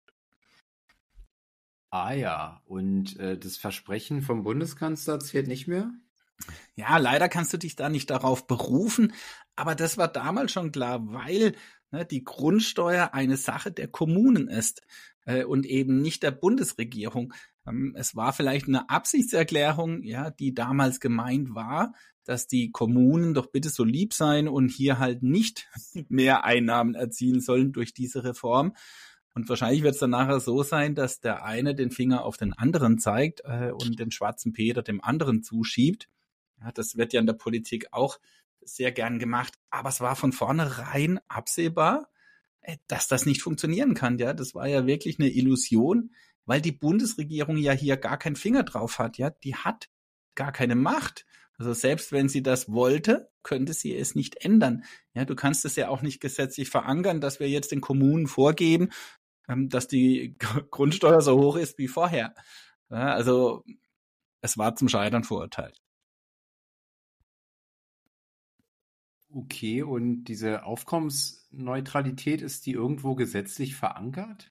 Ah 1.92 2.12
ja, 2.12 2.62
und 2.66 3.18
äh, 3.18 3.36
das 3.36 3.56
Versprechen 3.56 4.22
vom 4.22 4.44
Bundeskanzler 4.44 5.18
zählt 5.18 5.48
nicht 5.48 5.66
mehr? 5.66 5.90
Ja, 6.76 6.96
leider 6.98 7.28
kannst 7.28 7.52
du 7.52 7.58
dich 7.58 7.74
da 7.74 7.88
nicht 7.88 8.10
darauf 8.10 8.46
berufen, 8.46 9.12
aber 9.56 9.74
das 9.74 9.98
war 9.98 10.08
damals 10.08 10.52
schon 10.52 10.72
klar, 10.72 11.00
weil 11.12 11.54
ne, 11.90 12.06
die 12.06 12.22
Grundsteuer 12.22 13.12
eine 13.12 13.36
Sache 13.36 13.72
der 13.72 13.88
Kommunen 13.88 14.48
ist 14.48 14.82
äh, 15.24 15.44
und 15.44 15.66
eben 15.66 16.00
nicht 16.00 16.22
der 16.22 16.30
Bundesregierung. 16.30 17.34
Ähm, 17.66 17.94
es 17.96 18.16
war 18.16 18.32
vielleicht 18.32 18.68
eine 18.68 18.88
Absichtserklärung, 18.88 20.02
ja, 20.02 20.30
die 20.30 20.54
damals 20.54 21.00
gemeint 21.00 21.54
war, 21.54 21.92
dass 22.24 22.46
die 22.46 22.70
Kommunen 22.70 23.34
doch 23.34 23.46
bitte 23.46 23.70
so 23.70 23.84
lieb 23.84 24.14
sein 24.14 24.48
und 24.48 24.68
hier 24.70 24.98
halt 24.98 25.22
nicht 25.22 25.68
mehr 26.08 26.44
Einnahmen 26.44 26.94
erzielen 26.94 27.40
sollen 27.40 27.72
durch 27.72 27.94
diese 27.94 28.24
Reform. 28.24 28.74
Und 29.34 29.48
wahrscheinlich 29.48 29.82
wird 29.82 29.94
es 29.94 30.00
dann 30.00 30.10
nachher 30.10 30.40
so 30.40 30.62
sein, 30.62 30.94
dass 30.94 31.20
der 31.20 31.44
eine 31.44 31.74
den 31.74 31.90
Finger 31.90 32.24
auf 32.24 32.36
den 32.36 32.52
anderen 32.52 32.98
zeigt 32.98 33.42
äh, 33.44 33.70
und 33.70 33.98
den 33.98 34.10
schwarzen 34.10 34.52
Peter 34.52 34.82
dem 34.82 35.02
anderen 35.02 35.42
zuschiebt. 35.42 36.08
Ja, 36.60 36.72
das 36.72 36.96
wird 36.96 37.12
ja 37.12 37.20
in 37.20 37.26
der 37.26 37.34
Politik 37.34 37.86
auch 37.92 38.18
sehr 38.60 38.92
gern 38.92 39.18
gemacht. 39.18 39.54
Aber 39.70 39.88
es 39.88 40.00
war 40.00 40.16
von 40.16 40.32
vornherein 40.32 41.20
absehbar, 41.28 42.10
äh, 42.60 42.76
dass 42.88 43.08
das 43.08 43.24
nicht 43.24 43.42
funktionieren 43.42 43.94
kann. 43.94 44.18
Ja, 44.18 44.34
das 44.34 44.54
war 44.54 44.66
ja 44.66 44.86
wirklich 44.86 45.18
eine 45.18 45.30
Illusion, 45.30 46.12
weil 46.44 46.60
die 46.60 46.72
Bundesregierung 46.72 47.56
ja 47.56 47.72
hier 47.72 47.96
gar 47.96 48.18
keinen 48.18 48.36
Finger 48.36 48.64
drauf 48.64 48.98
hat. 48.98 49.16
Ja, 49.16 49.30
die 49.30 49.54
hat 49.54 49.88
gar 50.34 50.52
keine 50.52 50.74
Macht. 50.74 51.24
Also 51.60 51.74
selbst 51.74 52.10
wenn 52.10 52.30
sie 52.30 52.42
das 52.42 52.72
wollte, 52.72 53.30
könnte 53.42 53.74
sie 53.74 53.94
es 53.94 54.14
nicht 54.14 54.42
ändern. 54.42 54.82
Ja, 55.12 55.26
du 55.26 55.34
kannst 55.36 55.66
es 55.66 55.76
ja 55.76 55.90
auch 55.90 56.00
nicht 56.00 56.18
gesetzlich 56.18 56.70
verankern, 56.70 57.20
dass 57.20 57.38
wir 57.38 57.50
jetzt 57.50 57.70
den 57.70 57.82
Kommunen 57.82 58.28
vorgeben, 58.28 58.88
ähm, 59.46 59.68
dass 59.68 59.86
die 59.86 60.36
Grundsteuer 60.70 61.20
so 61.20 61.38
hoch 61.38 61.56
ist 61.56 61.76
wie 61.76 61.88
vorher. 61.88 62.34
Ja, 62.88 63.12
also 63.12 63.62
es 64.40 64.56
war 64.56 64.74
zum 64.74 64.88
Scheitern 64.88 65.22
verurteilt. 65.22 65.78
Okay, 69.28 69.82
und 69.82 70.24
diese 70.24 70.64
Aufkommensneutralität, 70.64 72.40
ist 72.40 72.64
die 72.64 72.72
irgendwo 72.72 73.14
gesetzlich 73.14 73.76
verankert? 73.76 74.50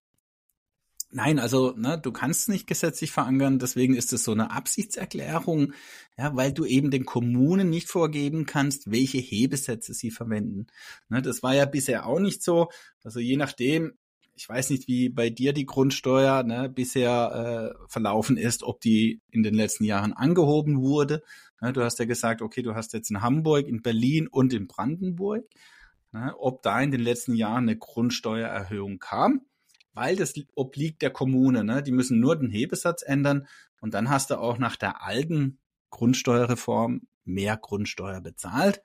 Nein, 1.11 1.39
also 1.39 1.71
ne, 1.75 1.99
du 1.99 2.11
kannst 2.11 2.49
nicht 2.49 2.67
gesetzlich 2.67 3.11
verankern, 3.11 3.57
deswegen 3.57 3.95
ist 3.95 4.13
es 4.13 4.23
so 4.23 4.31
eine 4.31 4.51
Absichtserklärung, 4.51 5.73
ja, 6.19 6.35
weil 6.35 6.53
du 6.53 6.65
eben 6.65 6.91
den 6.91 7.03
Kommunen 7.03 7.71
nicht 7.71 7.87
vorgeben 7.89 8.45
kannst, 8.45 8.91
welche 8.91 9.17
Hebesätze 9.17 9.95
sie 9.95 10.11
verwenden. 10.11 10.67
Ne, 11.09 11.23
das 11.23 11.41
war 11.41 11.55
ja 11.55 11.65
bisher 11.65 12.05
auch 12.05 12.19
nicht 12.19 12.43
so. 12.43 12.69
Also 13.03 13.19
je 13.19 13.37
nachdem, 13.37 13.93
ich 14.35 14.47
weiß 14.47 14.69
nicht, 14.69 14.87
wie 14.87 15.09
bei 15.09 15.31
dir 15.31 15.51
die 15.51 15.65
Grundsteuer 15.65 16.43
ne, 16.43 16.69
bisher 16.69 17.73
äh, 17.75 17.87
verlaufen 17.89 18.37
ist, 18.37 18.61
ob 18.61 18.79
die 18.79 19.19
in 19.31 19.41
den 19.41 19.55
letzten 19.55 19.85
Jahren 19.85 20.13
angehoben 20.13 20.79
wurde. 20.79 21.23
Ne, 21.59 21.73
du 21.73 21.81
hast 21.83 21.97
ja 21.97 22.05
gesagt, 22.05 22.43
okay, 22.43 22.61
du 22.61 22.75
hast 22.75 22.93
jetzt 22.93 23.09
in 23.09 23.23
Hamburg, 23.23 23.67
in 23.67 23.81
Berlin 23.81 24.27
und 24.27 24.53
in 24.53 24.67
Brandenburg, 24.67 25.43
ne, 26.11 26.35
ob 26.37 26.61
da 26.61 26.79
in 26.79 26.91
den 26.91 27.01
letzten 27.01 27.33
Jahren 27.33 27.63
eine 27.63 27.77
Grundsteuererhöhung 27.77 28.99
kam 28.99 29.41
weil 29.93 30.15
das 30.15 30.33
obliegt 30.55 31.01
der 31.01 31.11
Kommune. 31.11 31.63
Ne? 31.63 31.83
Die 31.83 31.91
müssen 31.91 32.19
nur 32.19 32.37
den 32.37 32.49
Hebesatz 32.49 33.01
ändern 33.01 33.47
und 33.81 33.93
dann 33.93 34.09
hast 34.09 34.29
du 34.29 34.39
auch 34.39 34.57
nach 34.57 34.75
der 34.75 35.03
alten 35.03 35.59
Grundsteuerreform 35.89 37.01
mehr 37.25 37.57
Grundsteuer 37.57 38.21
bezahlt. 38.21 38.81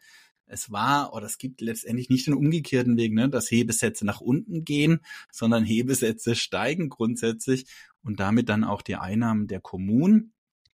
Es 0.46 0.70
war 0.70 1.14
oder 1.14 1.26
es 1.26 1.38
gibt 1.38 1.60
letztendlich 1.60 2.10
nicht 2.10 2.26
den 2.26 2.34
umgekehrten 2.34 2.96
Weg, 2.96 3.14
ne, 3.14 3.28
dass 3.28 3.50
Hebesätze 3.50 4.04
nach 4.04 4.20
unten 4.20 4.64
gehen, 4.64 5.00
sondern 5.32 5.64
Hebesätze 5.64 6.34
steigen 6.34 6.90
grundsätzlich 6.90 7.66
und 8.02 8.20
damit 8.20 8.48
dann 8.48 8.64
auch 8.64 8.82
die 8.82 8.96
Einnahmen 8.96 9.48
der 9.48 9.60
Kommunen. 9.60 10.34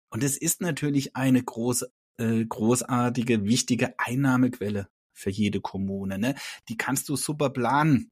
Und 0.10 0.24
es 0.24 0.38
ist 0.38 0.62
natürlich 0.62 1.16
eine 1.16 1.44
große, 1.44 1.92
äh, 2.18 2.46
großartige, 2.46 3.46
wichtige 3.46 3.94
Einnahmequelle 4.00 4.90
für 5.14 5.30
jede 5.30 5.62
Kommune. 5.62 6.18
Ne? 6.18 6.36
Die 6.68 6.78
kannst 6.78 7.08
du 7.10 7.16
super 7.16 7.52
planen 7.52 8.12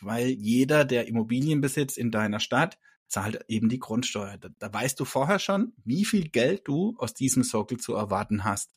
weil 0.00 0.28
jeder, 0.28 0.84
der 0.84 1.08
Immobilien 1.08 1.60
besitzt 1.60 1.98
in 1.98 2.10
deiner 2.10 2.40
Stadt, 2.40 2.78
zahlt 3.08 3.44
eben 3.48 3.68
die 3.68 3.78
Grundsteuer. 3.78 4.36
Da, 4.38 4.48
da 4.58 4.72
weißt 4.72 4.98
du 5.00 5.04
vorher 5.04 5.38
schon, 5.38 5.72
wie 5.84 6.04
viel 6.04 6.28
Geld 6.28 6.62
du 6.68 6.94
aus 6.98 7.14
diesem 7.14 7.42
Sockel 7.42 7.78
zu 7.78 7.94
erwarten 7.94 8.44
hast. 8.44 8.74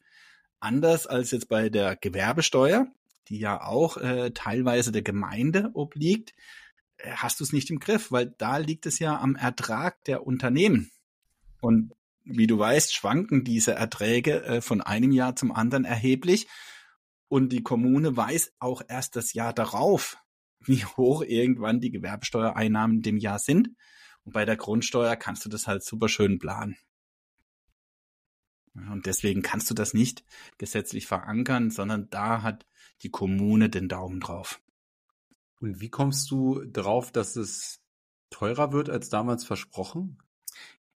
Anders 0.60 1.08
als 1.08 1.32
jetzt 1.32 1.50
bei 1.50 1.70
der 1.70 1.96
Gewerbesteuer, 1.96 2.88
die 3.28 3.40
ja 3.40 3.62
auch 3.62 3.98
äh, 3.98 4.32
teilweise 4.32 4.92
der 4.92 5.02
Gemeinde 5.02 5.72
obliegt, 5.74 6.34
äh, 6.98 7.12
hast 7.12 7.40
du 7.40 7.44
es 7.44 7.54
nicht 7.54 7.70
im 7.70 7.80
Griff, 7.80 8.12
weil 8.12 8.34
da 8.38 8.58
liegt 8.58 8.86
es 8.86 9.00
ja 9.00 9.20
am 9.20 9.36
Ertrag 9.36 10.04
der 10.06 10.26
Unternehmen. 10.26 10.92
Und 11.62 11.94
wie 12.24 12.48
du 12.48 12.58
weißt, 12.58 12.94
schwanken 12.94 13.44
diese 13.44 13.74
Erträge 13.74 14.44
äh, 14.44 14.62
von 14.62 14.82
einem 14.82 15.12
Jahr 15.12 15.36
zum 15.36 15.52
anderen 15.52 15.86
erheblich. 15.86 16.48
Und 17.28 17.50
die 17.50 17.64
Kommune 17.64 18.16
weiß 18.16 18.54
auch 18.60 18.82
erst 18.88 19.16
das 19.16 19.34
Jahr 19.34 19.54
darauf, 19.54 20.18
wie 20.64 20.86
hoch 20.86 21.24
irgendwann 21.24 21.80
die 21.80 21.92
Gewerbesteuereinnahmen 21.92 22.98
in 22.98 23.04
dem 23.04 23.18
Jahr 23.18 23.40
sind. 23.40 23.70
Und 24.24 24.34
bei 24.34 24.46
der 24.46 24.58
Grundsteuer 24.58 25.16
kannst 25.16 25.46
du 25.46 25.50
das 25.50 25.68
halt 25.68 25.84
super 25.84 26.08
schön 26.08 26.40
planen. 26.40 26.78
Und 28.74 29.06
deswegen 29.06 29.42
kannst 29.42 29.70
du 29.70 29.74
das 29.74 29.94
nicht 29.94 30.24
gesetzlich 30.58 31.06
verankern, 31.08 31.72
sondern 31.72 32.10
da 32.10 32.42
hat 32.42 32.66
die 33.02 33.10
Kommune 33.10 33.70
den 33.70 33.90
Daumen 33.90 34.20
drauf. 34.20 34.62
Und 35.60 35.82
wie 35.82 35.90
kommst 35.90 36.32
du 36.32 36.64
drauf, 36.66 37.12
dass 37.12 37.36
es 37.36 37.82
teurer 38.30 38.72
wird 38.72 38.90
als 38.90 39.10
damals 39.10 39.44
versprochen? 39.44 40.18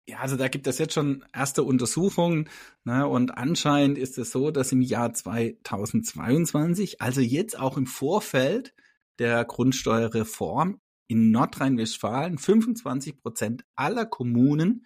Ja, 0.06 0.20
also 0.20 0.36
da 0.36 0.50
gibt 0.50 0.68
es 0.68 0.78
jetzt 0.80 0.94
schon 0.94 1.26
erste 1.34 1.64
Untersuchungen 1.64 2.50
ne, 2.84 3.08
und 3.08 3.38
anscheinend 3.38 3.98
ist 3.98 4.18
es 4.18 4.32
so, 4.32 4.52
dass 4.52 4.74
im 4.74 4.82
Jahr 4.82 5.14
2022, 5.14 7.02
also 7.02 7.22
jetzt 7.22 7.58
auch 7.58 7.78
im 7.78 7.88
Vorfeld, 7.88 8.74
der 9.20 9.46
Grundsteuerreform 9.46 10.80
in 11.08 11.32
Nordrhein-Westfalen 11.32 12.38
25 12.38 13.18
Prozent 13.18 13.64
aller 13.76 14.06
Kommunen 14.06 14.86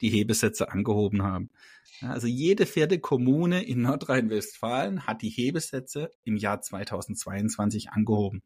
die 0.00 0.10
Hebesätze 0.10 0.70
angehoben 0.70 1.22
haben. 1.22 1.50
Also 2.00 2.26
jede 2.26 2.66
vierte 2.66 3.00
Kommune 3.00 3.64
in 3.64 3.82
Nordrhein-Westfalen 3.82 5.06
hat 5.06 5.22
die 5.22 5.30
Hebesätze 5.30 6.10
im 6.24 6.36
Jahr 6.36 6.60
2022 6.60 7.90
angehoben. 7.90 8.42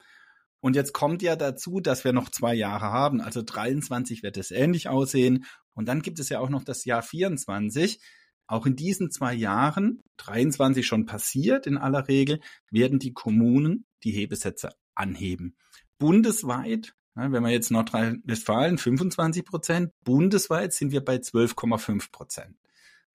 Und 0.60 0.76
jetzt 0.76 0.92
kommt 0.92 1.22
ja 1.22 1.36
dazu, 1.36 1.80
dass 1.80 2.04
wir 2.04 2.12
noch 2.12 2.30
zwei 2.30 2.54
Jahre 2.54 2.86
haben. 2.86 3.20
Also 3.20 3.42
23 3.42 4.22
wird 4.22 4.36
es 4.36 4.50
ähnlich 4.50 4.88
aussehen. 4.88 5.44
Und 5.74 5.88
dann 5.88 6.02
gibt 6.02 6.20
es 6.20 6.28
ja 6.28 6.38
auch 6.38 6.48
noch 6.48 6.64
das 6.64 6.84
Jahr 6.84 7.02
24. 7.02 8.00
Auch 8.46 8.66
in 8.66 8.76
diesen 8.76 9.10
zwei 9.10 9.34
Jahren, 9.34 10.02
23 10.18 10.86
schon 10.86 11.04
passiert 11.04 11.66
in 11.66 11.78
aller 11.78 12.08
Regel, 12.08 12.40
werden 12.70 12.98
die 12.98 13.12
Kommunen 13.12 13.86
die 14.04 14.12
Hebesätze 14.12 14.70
anheben. 14.94 15.56
Bundesweit, 15.98 16.94
wenn 17.14 17.30
wir 17.30 17.50
jetzt 17.50 17.70
Nordrhein-Westfalen 17.70 18.78
25 18.78 19.44
Prozent, 19.44 19.92
bundesweit 20.04 20.72
sind 20.72 20.92
wir 20.92 21.04
bei 21.04 21.16
12,5 21.16 22.10
Prozent. 22.10 22.56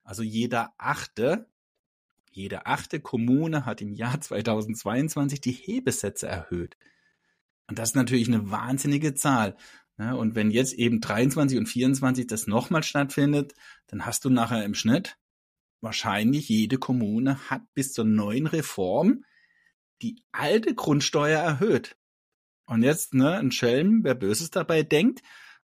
Also 0.03 0.23
jeder 0.23 0.73
achte, 0.77 1.49
jede 2.31 2.65
achte 2.65 2.99
Kommune 2.99 3.65
hat 3.65 3.81
im 3.81 3.93
Jahr 3.93 4.21
2022 4.21 5.41
die 5.41 5.51
Hebesätze 5.51 6.27
erhöht. 6.27 6.77
Und 7.67 7.79
das 7.79 7.89
ist 7.89 7.95
natürlich 7.95 8.27
eine 8.27 8.49
wahnsinnige 8.51 9.15
Zahl. 9.15 9.57
Und 9.97 10.35
wenn 10.35 10.51
jetzt 10.51 10.73
eben 10.73 11.01
23 11.01 11.57
und 11.57 11.65
24 11.65 12.27
das 12.27 12.45
nochmal 12.47 12.83
stattfindet, 12.83 13.55
dann 13.87 14.05
hast 14.05 14.23
du 14.23 14.29
nachher 14.29 14.63
im 14.63 14.75
Schnitt 14.75 15.17
wahrscheinlich 15.81 16.49
jede 16.49 16.77
Kommune 16.77 17.49
hat 17.49 17.61
bis 17.73 17.93
zur 17.93 18.05
neuen 18.05 18.47
Reform 18.47 19.23
die 20.01 20.23
alte 20.31 20.75
Grundsteuer 20.75 21.39
erhöht. 21.39 21.97
Und 22.65 22.83
jetzt, 22.83 23.13
ne, 23.13 23.37
ein 23.37 23.51
Schelm, 23.51 24.03
wer 24.03 24.15
Böses 24.15 24.51
dabei 24.51 24.83
denkt, 24.83 25.21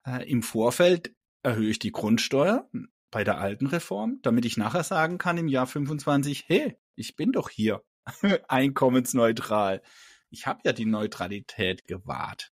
äh, 0.05 0.29
im 0.29 0.43
Vorfeld 0.43 1.15
erhöhe 1.41 1.69
ich 1.69 1.79
die 1.79 1.91
Grundsteuer 1.91 2.69
bei 3.11 3.23
der 3.23 3.39
alten 3.39 3.67
Reform, 3.67 4.19
damit 4.21 4.45
ich 4.45 4.57
nachher 4.57 4.83
sagen 4.83 5.17
kann 5.17 5.37
im 5.37 5.47
Jahr 5.47 5.67
25, 5.67 6.45
hey, 6.47 6.77
ich 6.95 7.15
bin 7.15 7.31
doch 7.31 7.49
hier 7.49 7.83
einkommensneutral. 8.47 9.81
Ich 10.29 10.47
habe 10.47 10.61
ja 10.65 10.73
die 10.73 10.85
Neutralität 10.85 11.85
gewahrt. 11.85 12.51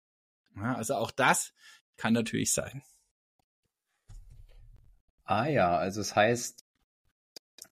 Ja, 0.55 0.75
also 0.75 0.95
auch 0.95 1.11
das 1.11 1.53
kann 1.97 2.13
natürlich 2.13 2.53
sein. 2.53 2.83
Ah 5.23 5.47
ja, 5.47 5.75
also 5.77 6.01
es 6.01 6.15
heißt, 6.15 6.64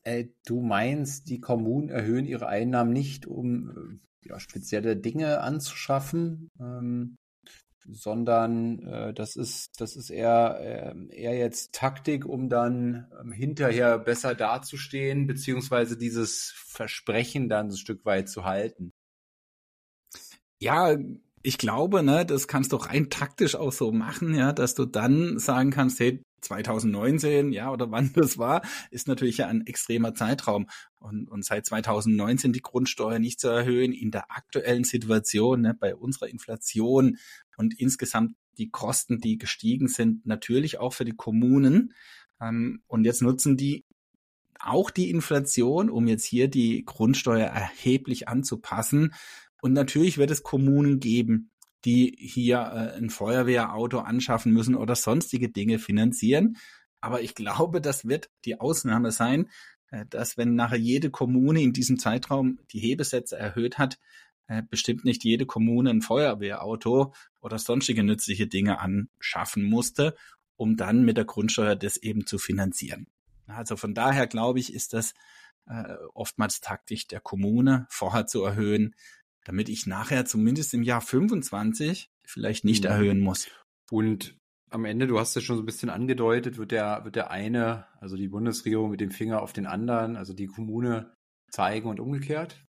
äh, 0.03 0.25
du 0.45 0.61
meinst, 0.61 1.29
die 1.29 1.39
Kommunen 1.39 1.89
erhöhen 1.89 2.25
ihre 2.25 2.47
Einnahmen 2.47 2.93
nicht, 2.93 3.25
um 3.25 3.99
äh, 4.23 4.27
ja, 4.29 4.39
spezielle 4.39 4.95
Dinge 4.95 5.41
anzuschaffen, 5.41 6.49
ähm, 6.59 7.17
sondern 7.85 8.79
äh, 8.87 9.13
das 9.13 9.35
ist 9.35 9.81
das 9.81 9.95
ist 9.95 10.09
eher 10.09 10.57
äh, 10.61 11.15
eher 11.15 11.37
jetzt 11.37 11.73
Taktik, 11.73 12.25
um 12.25 12.49
dann 12.49 13.11
ähm, 13.19 13.31
hinterher 13.31 13.99
besser 13.99 14.35
dazustehen 14.35 15.27
beziehungsweise 15.27 15.97
dieses 15.97 16.53
Versprechen 16.55 17.49
dann 17.49 17.67
ein 17.67 17.77
Stück 17.77 18.05
weit 18.05 18.29
zu 18.29 18.45
halten. 18.45 18.93
Ja, 20.61 20.95
ich 21.41 21.57
glaube, 21.57 22.03
ne, 22.03 22.25
das 22.25 22.47
kannst 22.47 22.71
du 22.71 22.77
rein 22.77 23.09
taktisch 23.09 23.55
auch 23.55 23.73
so 23.73 23.91
machen, 23.91 24.33
ja, 24.33 24.53
dass 24.53 24.75
du 24.75 24.85
dann 24.85 25.37
sagen 25.39 25.71
kannst, 25.71 25.99
hey, 25.99 26.23
2019, 26.43 27.51
ja, 27.51 27.71
oder 27.71 27.91
wann 27.91 28.11
das 28.15 28.37
war, 28.37 28.61
ist 28.91 29.07
natürlich 29.07 29.37
ja 29.37 29.47
ein 29.47 29.65
extremer 29.65 30.13
Zeitraum. 30.13 30.67
Und, 30.99 31.29
und 31.29 31.43
seit 31.43 31.65
2019 31.65 32.53
die 32.53 32.61
Grundsteuer 32.61 33.19
nicht 33.19 33.39
zu 33.39 33.49
erhöhen 33.49 33.93
in 33.93 34.11
der 34.11 34.31
aktuellen 34.31 34.83
Situation, 34.83 35.61
ne, 35.61 35.73
bei 35.73 35.95
unserer 35.95 36.29
Inflation 36.29 37.17
und 37.57 37.79
insgesamt 37.79 38.35
die 38.57 38.69
Kosten, 38.69 39.19
die 39.19 39.37
gestiegen 39.37 39.87
sind, 39.87 40.25
natürlich 40.25 40.79
auch 40.79 40.93
für 40.93 41.05
die 41.05 41.15
Kommunen. 41.15 41.93
Ähm, 42.39 42.81
und 42.87 43.05
jetzt 43.05 43.21
nutzen 43.21 43.57
die 43.57 43.85
auch 44.59 44.89
die 44.89 45.09
Inflation, 45.09 45.89
um 45.89 46.07
jetzt 46.07 46.25
hier 46.25 46.47
die 46.47 46.85
Grundsteuer 46.85 47.47
erheblich 47.47 48.27
anzupassen. 48.27 49.13
Und 49.61 49.73
natürlich 49.73 50.17
wird 50.17 50.31
es 50.31 50.43
Kommunen 50.43 50.99
geben, 50.99 51.51
die 51.85 52.15
hier 52.17 52.57
äh, 52.57 52.97
ein 52.97 53.09
Feuerwehrauto 53.09 53.99
anschaffen 53.99 54.53
müssen 54.53 54.75
oder 54.75 54.95
sonstige 54.95 55.49
Dinge 55.49 55.79
finanzieren. 55.79 56.57
Aber 57.01 57.21
ich 57.21 57.35
glaube, 57.35 57.81
das 57.81 58.07
wird 58.07 58.29
die 58.45 58.59
Ausnahme 58.59 59.11
sein, 59.11 59.49
äh, 59.91 60.05
dass 60.09 60.37
wenn 60.37 60.55
nachher 60.55 60.77
jede 60.77 61.09
Kommune 61.09 61.61
in 61.61 61.73
diesem 61.73 61.99
Zeitraum 61.99 62.59
die 62.71 62.79
Hebesätze 62.79 63.37
erhöht 63.37 63.77
hat, 63.77 63.99
äh, 64.47 64.63
bestimmt 64.69 65.05
nicht 65.05 65.23
jede 65.23 65.45
Kommune 65.45 65.89
ein 65.89 66.01
Feuerwehrauto 66.01 67.13
oder 67.41 67.57
sonstige 67.57 68.03
nützliche 68.03 68.47
Dinge 68.47 68.79
anschaffen 68.79 69.63
musste, 69.63 70.15
um 70.55 70.77
dann 70.77 71.03
mit 71.03 71.17
der 71.17 71.25
Grundsteuer 71.25 71.75
das 71.75 71.97
eben 71.97 72.25
zu 72.25 72.37
finanzieren. 72.37 73.07
Also 73.47 73.75
von 73.75 73.93
daher 73.93 74.27
glaube 74.27 74.59
ich, 74.59 74.73
ist 74.73 74.93
das 74.93 75.13
äh, 75.67 75.95
oftmals 76.13 76.61
taktisch 76.61 77.07
der 77.07 77.19
Kommune 77.19 77.85
vorher 77.89 78.27
zu 78.27 78.43
erhöhen, 78.43 78.95
damit 79.43 79.69
ich 79.69 79.87
nachher 79.87 80.25
zumindest 80.25 80.73
im 80.73 80.83
Jahr 80.83 81.01
25 81.01 82.09
vielleicht 82.25 82.65
nicht 82.65 82.83
mhm. 82.83 82.89
erhöhen 82.89 83.19
muss. 83.19 83.47
Und 83.91 84.37
am 84.69 84.85
Ende, 84.85 85.05
du 85.05 85.19
hast 85.19 85.35
es 85.35 85.43
schon 85.43 85.57
so 85.57 85.61
ein 85.61 85.67
bisschen 85.67 85.89
angedeutet, 85.89 86.57
wird 86.57 86.71
der, 86.71 87.05
wird 87.05 87.15
der 87.15 87.29
eine, 87.29 87.85
also 87.99 88.15
die 88.15 88.27
Bundesregierung 88.27 88.89
mit 88.89 89.01
dem 89.01 89.11
Finger 89.11 89.41
auf 89.41 89.53
den 89.53 89.67
anderen, 89.67 90.15
also 90.15 90.33
die 90.33 90.47
Kommune 90.47 91.15
zeigen 91.51 91.89
und 91.89 91.99
umgekehrt? 91.99 92.65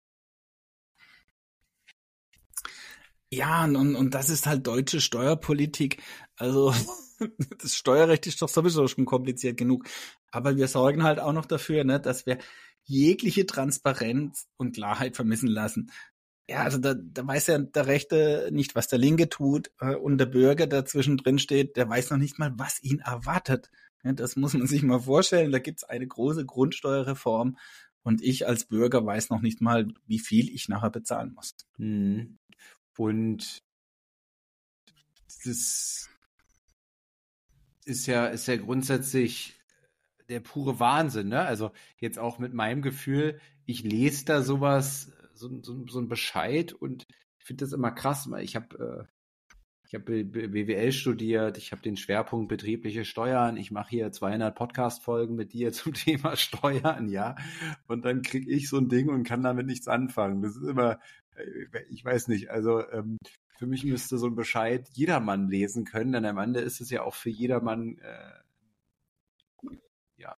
Ja, 3.32 3.64
und, 3.64 3.96
und 3.96 4.14
das 4.14 4.28
ist 4.28 4.46
halt 4.46 4.66
deutsche 4.66 5.00
Steuerpolitik. 5.00 6.02
Also 6.36 6.74
das 7.58 7.74
Steuerrecht 7.74 8.26
ist 8.26 8.42
doch 8.42 8.48
sowieso 8.48 8.86
schon 8.86 9.06
kompliziert 9.06 9.56
genug. 9.56 9.88
Aber 10.30 10.56
wir 10.56 10.68
sorgen 10.68 11.02
halt 11.02 11.18
auch 11.18 11.32
noch 11.32 11.46
dafür, 11.46 11.84
ne, 11.84 11.98
dass 12.00 12.26
wir 12.26 12.38
jegliche 12.84 13.46
Transparenz 13.46 14.46
und 14.56 14.74
Klarheit 14.74 15.16
vermissen 15.16 15.48
lassen. 15.48 15.90
Ja, 16.48 16.62
also 16.62 16.76
da, 16.76 16.94
da 16.94 17.26
weiß 17.26 17.46
ja 17.46 17.58
der 17.58 17.86
Rechte 17.86 18.50
nicht, 18.52 18.74
was 18.74 18.88
der 18.88 18.98
Linke 18.98 19.30
tut 19.30 19.70
äh, 19.80 19.94
und 19.94 20.18
der 20.18 20.26
Bürger, 20.26 20.66
der 20.66 20.84
zwischendrin 20.84 21.38
steht, 21.38 21.76
der 21.76 21.88
weiß 21.88 22.10
noch 22.10 22.18
nicht 22.18 22.38
mal, 22.38 22.52
was 22.56 22.82
ihn 22.82 22.98
erwartet. 22.98 23.70
Ja, 24.02 24.12
das 24.12 24.36
muss 24.36 24.52
man 24.52 24.66
sich 24.66 24.82
mal 24.82 25.00
vorstellen. 25.00 25.52
Da 25.52 25.58
gibt's 25.58 25.84
eine 25.84 26.06
große 26.06 26.44
Grundsteuerreform 26.44 27.56
und 28.02 28.22
ich 28.22 28.46
als 28.46 28.66
Bürger 28.66 29.04
weiß 29.04 29.30
noch 29.30 29.40
nicht 29.40 29.62
mal, 29.62 29.88
wie 30.06 30.18
viel 30.18 30.54
ich 30.54 30.68
nachher 30.68 30.90
bezahlen 30.90 31.32
muss. 31.34 31.56
Hm. 31.76 32.38
Und 32.98 33.62
das 35.44 36.08
ist 37.86 38.06
ja, 38.06 38.26
ist 38.26 38.46
ja 38.46 38.56
grundsätzlich 38.56 39.54
der 40.28 40.40
pure 40.40 40.78
Wahnsinn, 40.80 41.28
ne? 41.28 41.40
Also 41.40 41.72
jetzt 41.98 42.18
auch 42.18 42.38
mit 42.38 42.54
meinem 42.54 42.82
Gefühl, 42.82 43.40
ich 43.66 43.82
lese 43.82 44.24
da 44.26 44.42
sowas 44.42 45.10
so, 45.48 45.62
so, 45.62 45.86
so 45.86 45.98
ein 45.98 46.08
Bescheid 46.08 46.72
und 46.72 47.04
ich 47.38 47.44
finde 47.44 47.64
das 47.64 47.72
immer 47.72 47.90
krass. 47.90 48.28
Ich 48.40 48.56
habe 48.56 49.06
äh, 49.08 49.14
ich 49.86 49.94
habe 49.94 50.24
BWL 50.24 50.92
studiert, 50.92 51.58
ich 51.58 51.70
habe 51.70 51.82
den 51.82 51.96
Schwerpunkt 51.96 52.48
betriebliche 52.48 53.04
Steuern, 53.04 53.56
ich 53.56 53.70
mache 53.70 53.90
hier 53.90 54.10
200 54.10 54.54
Podcast-Folgen 54.54 55.36
mit 55.36 55.52
dir 55.52 55.72
zum 55.74 55.92
Thema 55.92 56.36
Steuern, 56.36 57.08
ja, 57.08 57.36
und 57.86 58.04
dann 58.04 58.22
kriege 58.22 58.50
ich 58.50 58.68
so 58.68 58.78
ein 58.78 58.88
Ding 58.88 59.08
und 59.08 59.24
kann 59.24 59.42
damit 59.42 59.66
nichts 59.66 59.86
anfangen. 59.86 60.42
Das 60.42 60.56
ist 60.56 60.66
immer, 60.66 60.98
äh, 61.36 61.82
ich 61.90 62.04
weiß 62.04 62.28
nicht, 62.28 62.50
also 62.50 62.80
ähm, 62.90 63.18
für 63.58 63.66
mich 63.66 63.84
müsste 63.84 64.18
so 64.18 64.26
ein 64.26 64.34
Bescheid 64.34 64.88
jedermann 64.94 65.48
lesen 65.48 65.84
können, 65.84 66.12
denn 66.12 66.24
am 66.24 66.38
Ende 66.38 66.60
ist 66.60 66.80
es 66.80 66.90
ja 66.90 67.02
auch 67.02 67.14
für 67.14 67.30
jedermann 67.30 67.98
äh, 67.98 68.44
ja, 70.16 70.36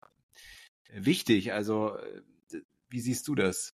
wichtig. 0.92 1.52
Also, 1.52 1.96
äh, 1.96 2.22
wie 2.88 3.00
siehst 3.00 3.28
du 3.28 3.34
das? 3.34 3.73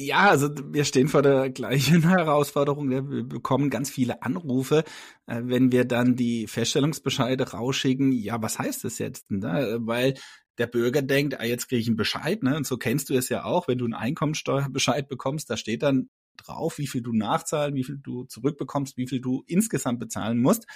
Ja, 0.00 0.28
also 0.30 0.48
wir 0.72 0.84
stehen 0.84 1.08
vor 1.08 1.22
der 1.22 1.50
gleichen 1.50 2.02
Herausforderung. 2.08 2.88
Wir 2.88 3.02
bekommen 3.02 3.68
ganz 3.68 3.90
viele 3.90 4.22
Anrufe, 4.22 4.84
äh, 5.26 5.40
wenn 5.42 5.72
wir 5.72 5.84
dann 5.84 6.14
die 6.14 6.46
Feststellungsbescheide 6.46 7.50
rausschicken. 7.50 8.12
Ja, 8.12 8.40
was 8.40 8.60
heißt 8.60 8.84
das 8.84 8.98
jetzt? 8.98 9.28
Ne? 9.28 9.78
Weil 9.80 10.14
der 10.58 10.68
Bürger 10.68 11.02
denkt, 11.02 11.40
ah, 11.40 11.44
jetzt 11.44 11.68
kriege 11.68 11.80
ich 11.80 11.88
einen 11.88 11.96
Bescheid. 11.96 12.44
Ne? 12.44 12.56
Und 12.56 12.64
so 12.64 12.76
kennst 12.76 13.10
du 13.10 13.14
es 13.14 13.28
ja 13.28 13.42
auch, 13.42 13.66
wenn 13.66 13.78
du 13.78 13.86
einen 13.86 13.94
Einkommensteuerbescheid 13.94 15.08
bekommst, 15.08 15.50
da 15.50 15.56
steht 15.56 15.82
dann 15.82 16.10
drauf, 16.36 16.78
wie 16.78 16.86
viel 16.86 17.02
du 17.02 17.12
nachzahlen, 17.12 17.74
wie 17.74 17.82
viel 17.82 17.98
du 17.98 18.22
zurückbekommst, 18.22 18.96
wie 18.98 19.08
viel 19.08 19.20
du 19.20 19.42
insgesamt 19.48 19.98
bezahlen 19.98 20.38
musst. 20.38 20.68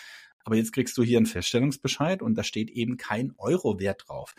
Aber 0.45 0.57
jetzt 0.57 0.73
kriegst 0.73 0.99
du 0.99 1.05
hier 1.05 1.19
einen 1.19 1.27
Feststellungsbescheid 1.27 2.23
und 2.23 2.35
da 2.35 2.43
steht 2.43 2.71
eben 2.71 2.97
kein 2.97 3.33
Euro-Wert 3.39 4.05
drauf. 4.09 4.35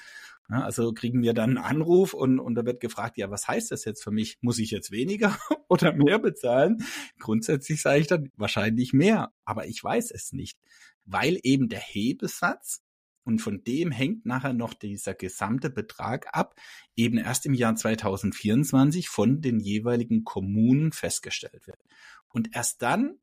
Ja, 0.49 0.62
also 0.62 0.93
kriegen 0.93 1.21
wir 1.21 1.34
dann 1.34 1.58
einen 1.58 1.65
Anruf 1.65 2.13
und, 2.13 2.39
und 2.39 2.56
da 2.56 2.65
wird 2.65 2.82
gefragt, 2.82 3.17
ja, 3.17 3.32
was 3.32 3.47
heißt 3.47 3.71
das 3.71 3.86
jetzt 3.86 4.03
für 4.03 4.12
mich? 4.12 4.38
Muss 4.41 4.60
ich 4.60 4.71
jetzt 4.71 4.91
weniger 4.91 5.38
oder 5.69 5.93
mehr 5.93 6.19
bezahlen? 6.19 6.86
Grundsätzlich 7.19 7.82
sage 7.82 8.01
ich 8.01 8.08
dann 8.08 8.29
wahrscheinlich 8.36 8.93
mehr, 8.93 9.32
aber 9.45 9.67
ich 9.67 9.84
weiß 9.84 10.12
es 10.12 10.34
nicht, 10.34 10.60
weil 11.06 11.39
eben 11.43 11.69
der 11.69 11.79
Hebesatz 11.79 12.84
und 13.23 13.39
von 13.39 13.63
dem 13.63 13.91
hängt 13.91 14.25
nachher 14.25 14.53
noch 14.53 14.73
dieser 14.73 15.13
gesamte 15.13 15.69
Betrag 15.69 16.27
ab, 16.34 16.56
eben 16.95 17.17
erst 17.17 17.45
im 17.45 17.53
Jahr 17.53 17.75
2024 17.75 19.08
von 19.08 19.41
den 19.41 19.60
jeweiligen 19.60 20.25
Kommunen 20.25 20.91
festgestellt 20.91 21.67
wird. 21.67 21.79
Und 22.27 22.53
erst 22.53 22.82
dann 22.82 23.17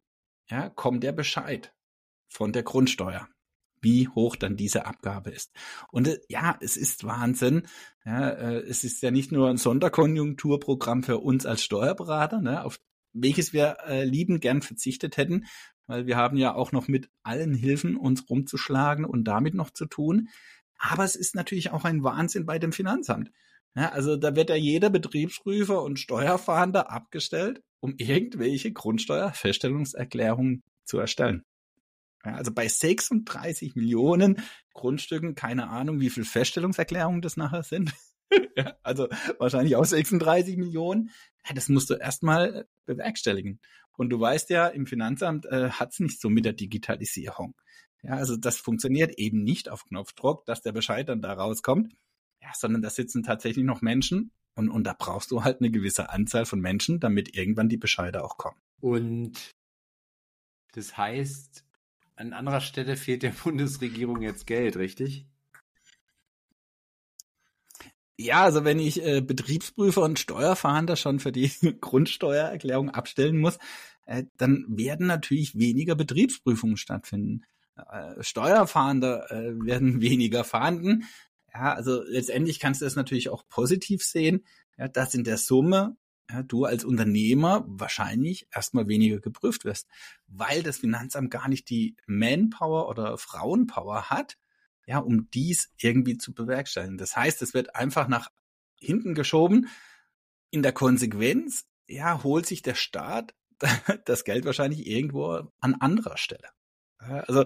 ja, 0.48 0.70
kommt 0.70 1.04
der 1.04 1.12
Bescheid 1.12 1.74
von 2.28 2.52
der 2.52 2.62
Grundsteuer 2.62 3.28
wie 3.80 4.08
hoch 4.08 4.36
dann 4.36 4.56
diese 4.56 4.86
Abgabe 4.86 5.30
ist. 5.30 5.52
Und 5.90 6.08
äh, 6.08 6.20
ja, 6.28 6.56
es 6.60 6.76
ist 6.76 7.04
Wahnsinn. 7.04 7.66
Ja, 8.04 8.30
äh, 8.30 8.58
es 8.60 8.84
ist 8.84 9.02
ja 9.02 9.10
nicht 9.10 9.32
nur 9.32 9.48
ein 9.48 9.56
Sonderkonjunkturprogramm 9.56 11.02
für 11.02 11.18
uns 11.18 11.46
als 11.46 11.62
Steuerberater, 11.62 12.40
ne, 12.40 12.64
auf 12.64 12.80
welches 13.12 13.52
wir 13.52 13.78
äh, 13.86 14.04
lieben 14.04 14.40
gern 14.40 14.62
verzichtet 14.62 15.16
hätten, 15.16 15.46
weil 15.86 16.06
wir 16.06 16.16
haben 16.16 16.36
ja 16.36 16.54
auch 16.54 16.72
noch 16.72 16.88
mit 16.88 17.10
allen 17.22 17.54
Hilfen 17.54 17.96
uns 17.96 18.30
rumzuschlagen 18.30 19.04
und 19.04 19.24
damit 19.24 19.54
noch 19.54 19.70
zu 19.70 19.86
tun. 19.86 20.28
Aber 20.78 21.04
es 21.04 21.16
ist 21.16 21.34
natürlich 21.34 21.72
auch 21.72 21.84
ein 21.84 22.04
Wahnsinn 22.04 22.46
bei 22.46 22.58
dem 22.58 22.72
Finanzamt. 22.72 23.30
Ja, 23.76 23.90
also 23.90 24.16
da 24.16 24.34
wird 24.34 24.50
ja 24.50 24.56
jeder 24.56 24.90
Betriebsprüfer 24.90 25.82
und 25.82 25.98
Steuerfahnder 25.98 26.90
abgestellt, 26.90 27.62
um 27.80 27.94
irgendwelche 27.98 28.72
Grundsteuerfeststellungserklärungen 28.72 30.62
zu 30.84 30.98
erstellen. 30.98 31.44
Ja, 32.24 32.34
also 32.34 32.52
bei 32.52 32.68
36 32.68 33.74
Millionen 33.76 34.42
Grundstücken, 34.74 35.34
keine 35.34 35.68
Ahnung, 35.68 36.00
wie 36.00 36.10
viel 36.10 36.24
Feststellungserklärungen 36.24 37.22
das 37.22 37.36
nachher 37.36 37.62
sind. 37.62 37.92
also 38.82 39.08
wahrscheinlich 39.38 39.76
auch 39.76 39.84
36 39.84 40.56
Millionen. 40.56 41.10
Ja, 41.46 41.54
das 41.54 41.68
musst 41.68 41.90
du 41.90 41.94
erstmal 41.94 42.66
bewerkstelligen. 42.84 43.60
Und 43.96 44.10
du 44.10 44.20
weißt 44.20 44.50
ja, 44.50 44.68
im 44.68 44.86
Finanzamt 44.86 45.46
äh, 45.46 45.70
hat's 45.70 46.00
nicht 46.00 46.20
so 46.20 46.30
mit 46.30 46.44
der 46.44 46.52
Digitalisierung. 46.52 47.54
Ja, 48.02 48.14
also 48.14 48.36
das 48.36 48.56
funktioniert 48.58 49.18
eben 49.18 49.42
nicht 49.42 49.68
auf 49.68 49.84
Knopfdruck, 49.84 50.46
dass 50.46 50.62
der 50.62 50.72
Bescheid 50.72 51.08
dann 51.08 51.20
da 51.20 51.32
rauskommt. 51.32 51.94
Ja, 52.42 52.50
sondern 52.56 52.80
da 52.80 52.88
sitzen 52.88 53.22
tatsächlich 53.22 53.64
noch 53.64 53.82
Menschen 53.82 54.32
Und, 54.54 54.70
und 54.70 54.84
da 54.84 54.94
brauchst 54.98 55.30
du 55.30 55.44
halt 55.44 55.60
eine 55.60 55.70
gewisse 55.70 56.08
Anzahl 56.10 56.46
von 56.46 56.60
Menschen, 56.60 57.00
damit 57.00 57.36
irgendwann 57.36 57.68
die 57.68 57.76
Bescheide 57.76 58.24
auch 58.24 58.38
kommen. 58.38 58.58
Und 58.80 59.52
das 60.72 60.96
heißt, 60.96 61.64
an 62.20 62.34
anderer 62.34 62.60
Stelle 62.60 62.96
fehlt 62.96 63.22
der 63.22 63.30
Bundesregierung 63.44 64.20
jetzt 64.20 64.46
Geld, 64.46 64.76
richtig? 64.76 65.26
Ja, 68.18 68.44
also 68.44 68.64
wenn 68.64 68.78
ich 68.78 69.02
äh, 69.02 69.22
Betriebsprüfer 69.22 70.02
und 70.02 70.18
Steuerfahnder 70.18 70.96
schon 70.96 71.20
für 71.20 71.32
die 71.32 71.50
Grundsteuererklärung 71.80 72.90
abstellen 72.90 73.38
muss, 73.38 73.58
äh, 74.04 74.24
dann 74.36 74.66
werden 74.68 75.06
natürlich 75.06 75.58
weniger 75.58 75.94
Betriebsprüfungen 75.94 76.76
stattfinden. 76.76 77.42
Äh, 77.76 78.22
Steuerfahnder 78.22 79.30
äh, 79.30 79.64
werden 79.64 80.00
weniger 80.02 80.44
fahnden. 80.44 81.04
Ja, 81.54 81.72
also 81.72 82.02
letztendlich 82.02 82.60
kannst 82.60 82.82
du 82.82 82.84
das 82.84 82.94
natürlich 82.94 83.30
auch 83.30 83.48
positiv 83.48 84.04
sehen, 84.04 84.44
ja, 84.76 84.88
dass 84.88 85.14
in 85.14 85.24
der 85.24 85.38
Summe 85.38 85.96
ja, 86.32 86.42
du 86.42 86.64
als 86.64 86.84
Unternehmer 86.84 87.64
wahrscheinlich 87.66 88.46
erstmal 88.52 88.88
weniger 88.88 89.20
geprüft 89.20 89.64
wirst, 89.64 89.88
weil 90.26 90.62
das 90.62 90.78
Finanzamt 90.78 91.30
gar 91.30 91.48
nicht 91.48 91.68
die 91.70 91.96
Manpower 92.06 92.88
oder 92.88 93.18
Frauenpower 93.18 94.10
hat, 94.10 94.36
ja, 94.86 94.98
um 94.98 95.30
dies 95.30 95.70
irgendwie 95.78 96.18
zu 96.18 96.34
bewerkstelligen. 96.34 96.98
Das 96.98 97.16
heißt, 97.16 97.42
es 97.42 97.54
wird 97.54 97.74
einfach 97.76 98.08
nach 98.08 98.30
hinten 98.78 99.14
geschoben. 99.14 99.68
In 100.50 100.62
der 100.62 100.72
Konsequenz, 100.72 101.66
ja, 101.86 102.22
holt 102.22 102.46
sich 102.46 102.62
der 102.62 102.74
Staat 102.74 103.34
das 104.04 104.24
Geld 104.24 104.44
wahrscheinlich 104.44 104.86
irgendwo 104.86 105.52
an 105.60 105.74
anderer 105.80 106.16
Stelle. 106.16 106.48
Also 106.98 107.44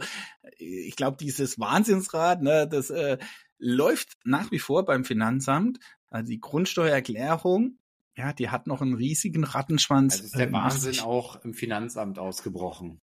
ich 0.58 0.96
glaube, 0.96 1.16
dieses 1.16 1.58
Wahnsinnsrad, 1.60 2.42
ne, 2.42 2.66
das 2.68 2.90
äh, 2.90 3.18
läuft 3.58 4.14
nach 4.24 4.50
wie 4.50 4.58
vor 4.58 4.84
beim 4.84 5.04
Finanzamt. 5.04 5.78
Also 6.08 6.30
die 6.30 6.40
Grundsteuererklärung, 6.40 7.78
ja, 8.16 8.32
die 8.32 8.50
hat 8.50 8.66
noch 8.66 8.80
einen 8.80 8.94
riesigen 8.94 9.44
Rattenschwanz. 9.44 10.14
Also 10.14 10.24
ist 10.24 10.36
der 10.36 10.48
äh, 10.48 10.52
Wahnsinn 10.52 11.00
auch 11.00 11.44
im 11.44 11.54
Finanzamt 11.54 12.18
ausgebrochen. 12.18 13.00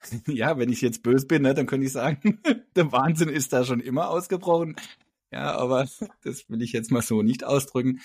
Ja, 0.26 0.58
wenn 0.58 0.70
ich 0.70 0.82
jetzt 0.82 1.02
böse 1.02 1.26
bin, 1.26 1.40
ne, 1.40 1.54
dann 1.54 1.64
könnte 1.64 1.86
ich 1.86 1.92
sagen, 1.92 2.38
der 2.76 2.92
Wahnsinn 2.92 3.30
ist 3.30 3.54
da 3.54 3.64
schon 3.64 3.80
immer 3.80 4.10
ausgebrochen. 4.10 4.76
Ja, 5.30 5.56
aber 5.56 5.88
das 6.22 6.48
will 6.50 6.60
ich 6.60 6.72
jetzt 6.72 6.90
mal 6.90 7.00
so 7.00 7.22
nicht 7.22 7.42
ausdrücken. 7.44 8.00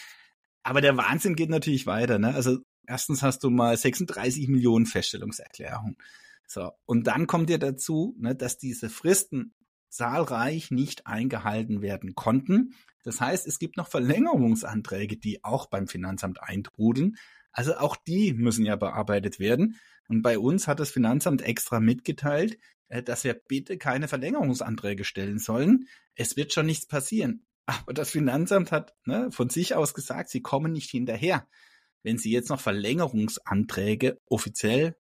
Aber 0.63 0.79
der 0.79 0.95
Wahnsinn 0.95 1.35
geht 1.35 1.49
natürlich 1.49 1.87
weiter. 1.87 2.17
Ne? 2.17 2.33
Also 2.33 2.59
erstens 2.87 3.21
hast 3.21 3.43
du 3.43 3.49
mal 3.49 3.75
36 3.75 4.47
Millionen 4.47 4.85
Feststellungserklärungen. 4.85 5.97
So, 6.47 6.71
und 6.85 7.05
dann 7.05 7.27
kommt 7.27 7.49
dir 7.49 7.59
dazu, 7.59 8.15
ne, 8.17 8.35
dass 8.35 8.57
diese 8.57 8.89
Fristen 8.89 9.53
zahlreich 9.89 10.71
nicht 10.71 11.05
eingehalten 11.05 11.81
werden 11.81 12.15
konnten. 12.15 12.73
Das 13.03 13.21
heißt, 13.21 13.47
es 13.47 13.59
gibt 13.59 13.77
noch 13.77 13.87
Verlängerungsanträge, 13.87 15.17
die 15.17 15.43
auch 15.43 15.67
beim 15.67 15.87
Finanzamt 15.87 16.41
eintrudeln. 16.41 17.17
Also 17.51 17.75
auch 17.77 17.95
die 17.95 18.33
müssen 18.33 18.65
ja 18.65 18.75
bearbeitet 18.75 19.39
werden. 19.39 19.79
Und 20.07 20.21
bei 20.21 20.39
uns 20.39 20.67
hat 20.67 20.79
das 20.79 20.91
Finanzamt 20.91 21.41
extra 21.41 21.79
mitgeteilt, 21.79 22.57
äh, 22.89 23.03
dass 23.03 23.23
wir 23.23 23.33
bitte 23.33 23.77
keine 23.77 24.07
Verlängerungsanträge 24.07 25.03
stellen 25.03 25.39
sollen. 25.39 25.87
Es 26.15 26.35
wird 26.35 26.53
schon 26.53 26.65
nichts 26.65 26.87
passieren. 26.87 27.45
Aber 27.65 27.93
das 27.93 28.11
Finanzamt 28.11 28.71
hat 28.71 28.95
ne, 29.05 29.31
von 29.31 29.49
sich 29.49 29.75
aus 29.75 29.93
gesagt, 29.93 30.29
sie 30.29 30.41
kommen 30.41 30.71
nicht 30.71 30.89
hinterher, 30.89 31.47
wenn 32.03 32.17
sie 32.17 32.31
jetzt 32.31 32.49
noch 32.49 32.61
Verlängerungsanträge 32.61 34.19
offiziell 34.25 34.95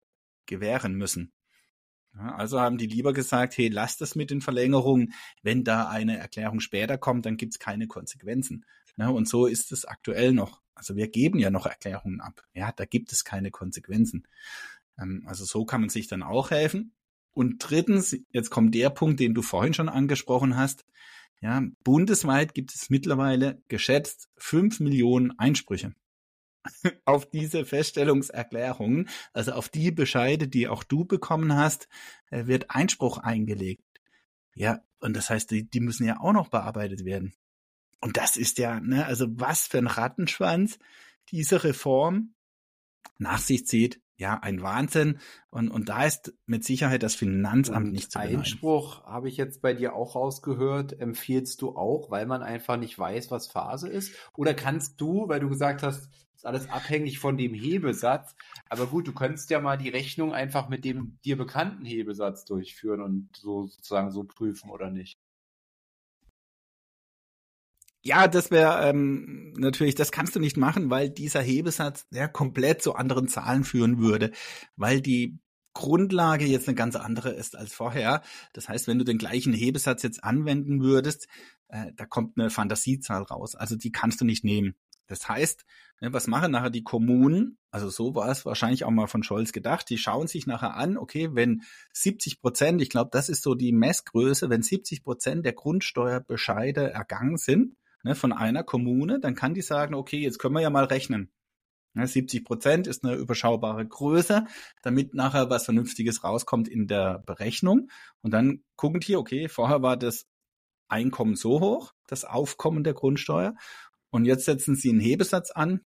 gewähren 0.45 0.95
müssen. 0.95 1.31
Also 2.17 2.59
haben 2.59 2.77
die 2.77 2.87
lieber 2.87 3.13
gesagt, 3.13 3.57
hey, 3.57 3.67
lasst 3.67 4.01
das 4.01 4.15
mit 4.15 4.31
den 4.31 4.41
Verlängerungen. 4.41 5.13
Wenn 5.43 5.63
da 5.63 5.87
eine 5.87 6.17
Erklärung 6.17 6.59
später 6.59 6.97
kommt, 6.97 7.25
dann 7.25 7.37
gibt's 7.37 7.59
keine 7.59 7.87
Konsequenzen. 7.87 8.65
Ja, 8.97 9.09
und 9.09 9.27
so 9.27 9.45
ist 9.45 9.71
es 9.71 9.85
aktuell 9.85 10.33
noch. 10.33 10.61
Also 10.73 10.95
wir 10.95 11.07
geben 11.07 11.39
ja 11.39 11.49
noch 11.49 11.65
Erklärungen 11.65 12.21
ab. 12.21 12.43
Ja, 12.53 12.71
da 12.71 12.85
gibt 12.85 13.11
es 13.11 13.23
keine 13.23 13.51
Konsequenzen. 13.51 14.27
Ähm, 14.99 15.23
also 15.25 15.45
so 15.45 15.65
kann 15.65 15.81
man 15.81 15.89
sich 15.89 16.07
dann 16.07 16.23
auch 16.23 16.51
helfen. 16.51 16.93
Und 17.33 17.57
drittens, 17.59 18.17
jetzt 18.31 18.49
kommt 18.49 18.73
der 18.73 18.89
Punkt, 18.89 19.19
den 19.19 19.35
du 19.35 19.41
vorhin 19.43 19.73
schon 19.73 19.89
angesprochen 19.89 20.57
hast. 20.57 20.85
Ja, 21.39 21.61
bundesweit 21.83 22.55
gibt 22.55 22.73
es 22.73 22.89
mittlerweile 22.89 23.61
geschätzt 23.67 24.29
fünf 24.37 24.79
Millionen 24.79 25.37
Einsprüche 25.37 25.93
auf 27.05 27.29
diese 27.29 27.65
Feststellungserklärungen, 27.65 29.09
also 29.33 29.53
auf 29.53 29.69
die 29.69 29.91
Bescheide, 29.91 30.47
die 30.47 30.67
auch 30.67 30.83
du 30.83 31.05
bekommen 31.05 31.55
hast, 31.55 31.87
äh, 32.29 32.47
wird 32.47 32.71
Einspruch 32.71 33.17
eingelegt. 33.17 33.83
Ja, 34.55 34.81
und 34.99 35.15
das 35.15 35.29
heißt, 35.29 35.51
die, 35.51 35.69
die 35.69 35.79
müssen 35.79 36.05
ja 36.05 36.19
auch 36.19 36.33
noch 36.33 36.49
bearbeitet 36.49 37.05
werden. 37.05 37.33
Und 38.01 38.17
das 38.17 38.37
ist 38.37 38.57
ja, 38.57 38.79
ne, 38.79 39.05
also 39.05 39.27
was 39.29 39.67
für 39.67 39.77
ein 39.77 39.87
Rattenschwanz 39.87 40.79
diese 41.29 41.63
Reform 41.63 42.33
nach 43.17 43.39
sich 43.39 43.65
zieht. 43.65 44.01
Ja, 44.17 44.39
ein 44.41 44.63
Wahnsinn. 44.63 45.19
Und, 45.49 45.69
und 45.69 45.89
da 45.89 46.05
ist 46.05 46.33
mit 46.47 46.63
Sicherheit 46.63 47.03
das 47.03 47.13
Finanzamt 47.13 47.87
und 47.87 47.91
nicht 47.91 48.11
zu 48.11 48.17
beneiden. 48.17 48.39
Einspruch 48.39 49.03
habe 49.05 49.29
ich 49.29 49.37
jetzt 49.37 49.61
bei 49.61 49.73
dir 49.73 49.93
auch 49.93 50.15
rausgehört. 50.15 50.99
Empfiehlst 50.99 51.61
du 51.61 51.75
auch, 51.75 52.09
weil 52.09 52.25
man 52.25 52.41
einfach 52.41 52.77
nicht 52.77 52.97
weiß, 52.97 53.29
was 53.29 53.47
Phase 53.47 53.87
ist? 53.87 54.15
Oder 54.35 54.55
kannst 54.55 54.99
du, 54.99 55.27
weil 55.27 55.39
du 55.39 55.49
gesagt 55.49 55.83
hast, 55.83 56.09
ist 56.35 56.45
alles 56.45 56.69
abhängig 56.69 57.19
von 57.19 57.37
dem 57.37 57.53
Hebesatz. 57.53 58.35
Aber 58.69 58.87
gut, 58.87 59.07
du 59.07 59.13
könntest 59.13 59.49
ja 59.49 59.59
mal 59.59 59.77
die 59.77 59.89
Rechnung 59.89 60.33
einfach 60.33 60.69
mit 60.69 60.85
dem 60.85 61.19
dir 61.23 61.37
bekannten 61.37 61.85
Hebesatz 61.85 62.45
durchführen 62.45 63.01
und 63.01 63.29
so 63.35 63.67
sozusagen 63.67 64.11
so 64.11 64.23
prüfen 64.23 64.69
oder 64.69 64.89
nicht. 64.89 65.17
Ja, 68.03 68.27
das 68.27 68.51
wäre 68.51 68.87
ähm, 68.89 69.53
natürlich, 69.57 69.95
das 69.95 70.11
kannst 70.11 70.35
du 70.35 70.39
nicht 70.39 70.55
machen, 70.55 70.89
weil 70.89 71.09
dieser 71.09 71.41
Hebesatz 71.41 72.05
ja 72.11 72.27
komplett 72.27 72.81
zu 72.81 72.95
anderen 72.95 73.27
Zahlen 73.27 73.63
führen 73.63 73.99
würde, 73.99 74.31
weil 74.75 75.01
die 75.01 75.39
Grundlage 75.73 76.45
jetzt 76.45 76.67
eine 76.67 76.75
ganz 76.75 76.95
andere 76.95 77.31
ist 77.31 77.55
als 77.55 77.73
vorher. 77.73 78.23
Das 78.53 78.69
heißt, 78.69 78.87
wenn 78.87 78.97
du 78.97 79.03
den 79.05 79.17
gleichen 79.17 79.53
Hebesatz 79.53 80.03
jetzt 80.03 80.23
anwenden 80.23 80.81
würdest, 80.81 81.27
äh, 81.67 81.91
da 81.95 82.05
kommt 82.05 82.39
eine 82.39 82.49
Fantasiezahl 82.49 83.23
raus. 83.23 83.55
Also 83.55 83.75
die 83.75 83.91
kannst 83.91 84.21
du 84.21 84.25
nicht 84.25 84.43
nehmen. 84.43 84.75
Das 85.07 85.27
heißt, 85.29 85.65
ne, 86.01 86.13
was 86.13 86.27
machen 86.27 86.51
nachher 86.51 86.69
die 86.69 86.83
Kommunen? 86.83 87.57
Also 87.71 87.89
so 87.89 88.15
war 88.15 88.29
es 88.29 88.45
wahrscheinlich 88.45 88.85
auch 88.85 88.91
mal 88.91 89.07
von 89.07 89.23
Scholz 89.23 89.51
gedacht. 89.51 89.89
Die 89.89 89.97
schauen 89.97 90.27
sich 90.27 90.47
nachher 90.47 90.75
an, 90.75 90.97
okay, 90.97 91.29
wenn 91.33 91.61
70 91.93 92.41
Prozent, 92.41 92.81
ich 92.81 92.89
glaube, 92.89 93.09
das 93.11 93.29
ist 93.29 93.43
so 93.43 93.53
die 93.53 93.71
Messgröße, 93.71 94.49
wenn 94.49 94.63
70 94.63 95.03
Prozent 95.03 95.45
der 95.45 95.53
Grundsteuerbescheide 95.53 96.91
ergangen 96.91 97.37
sind 97.37 97.75
ne, 98.07 98.15
von 98.15 98.31
einer 98.31 98.63
Kommune, 98.63 99.19
dann 99.19 99.35
kann 99.35 99.53
die 99.53 99.61
sagen, 99.61 99.93
okay, 99.93 100.19
jetzt 100.19 100.39
können 100.39 100.55
wir 100.55 100.61
ja 100.61 100.69
mal 100.69 100.85
rechnen. 100.85 101.31
Ne, 101.93 102.07
70 102.07 102.45
Prozent 102.45 102.87
ist 102.87 103.03
eine 103.03 103.15
überschaubare 103.15 103.85
Größe, 103.85 104.45
damit 104.81 105.13
nachher 105.13 105.49
was 105.49 105.65
Vernünftiges 105.65 106.23
rauskommt 106.23 106.67
in 106.67 106.87
der 106.87 107.19
Berechnung. 107.19 107.89
Und 108.21 108.31
dann 108.31 108.63
gucken 108.75 109.01
die, 109.01 109.15
okay, 109.15 109.49
vorher 109.49 109.81
war 109.81 109.97
das 109.97 110.25
Einkommen 110.87 111.35
so 111.35 111.59
hoch, 111.59 111.93
das 112.07 112.23
Aufkommen 112.23 112.83
der 112.83 112.93
Grundsteuer. 112.93 113.55
Und 114.09 114.25
jetzt 114.25 114.45
setzen 114.45 114.75
Sie 114.75 114.89
einen 114.89 115.01
Hebesatz 115.01 115.51
an, 115.51 115.81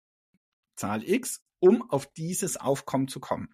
Zahl 0.76 1.04
X, 1.04 1.42
um 1.60 1.90
auf 1.90 2.06
dieses 2.14 2.58
Aufkommen 2.58 3.08
zu 3.08 3.20
kommen. 3.20 3.50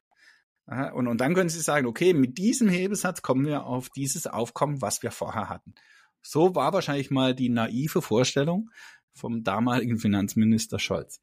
Und, 0.65 1.08
und 1.08 1.21
dann 1.21 1.34
können 1.34 1.49
Sie 1.49 1.62
sagen, 1.62 1.88
okay, 1.88 2.13
mit 2.13 2.38
diesem 2.38 2.67
Hebesatz 2.67 3.21
kommen 3.21 3.45
wir 3.45 3.65
auf 3.65 3.89
dieses 3.89 4.27
Aufkommen, 4.27 4.82
was 4.82 5.01
wir 5.01 5.12
vorher 5.12 5.47
hatten. 5.47 5.73
So 6.21 6.56
war 6.56 6.73
wahrscheinlich 6.73 7.12
mal 7.12 7.34
die 7.34 7.49
naive 7.49 8.01
Vorstellung 8.01 8.69
vom 9.13 9.43
damaligen 9.43 9.97
Finanzminister 9.97 10.80
Scholz. 10.80 11.21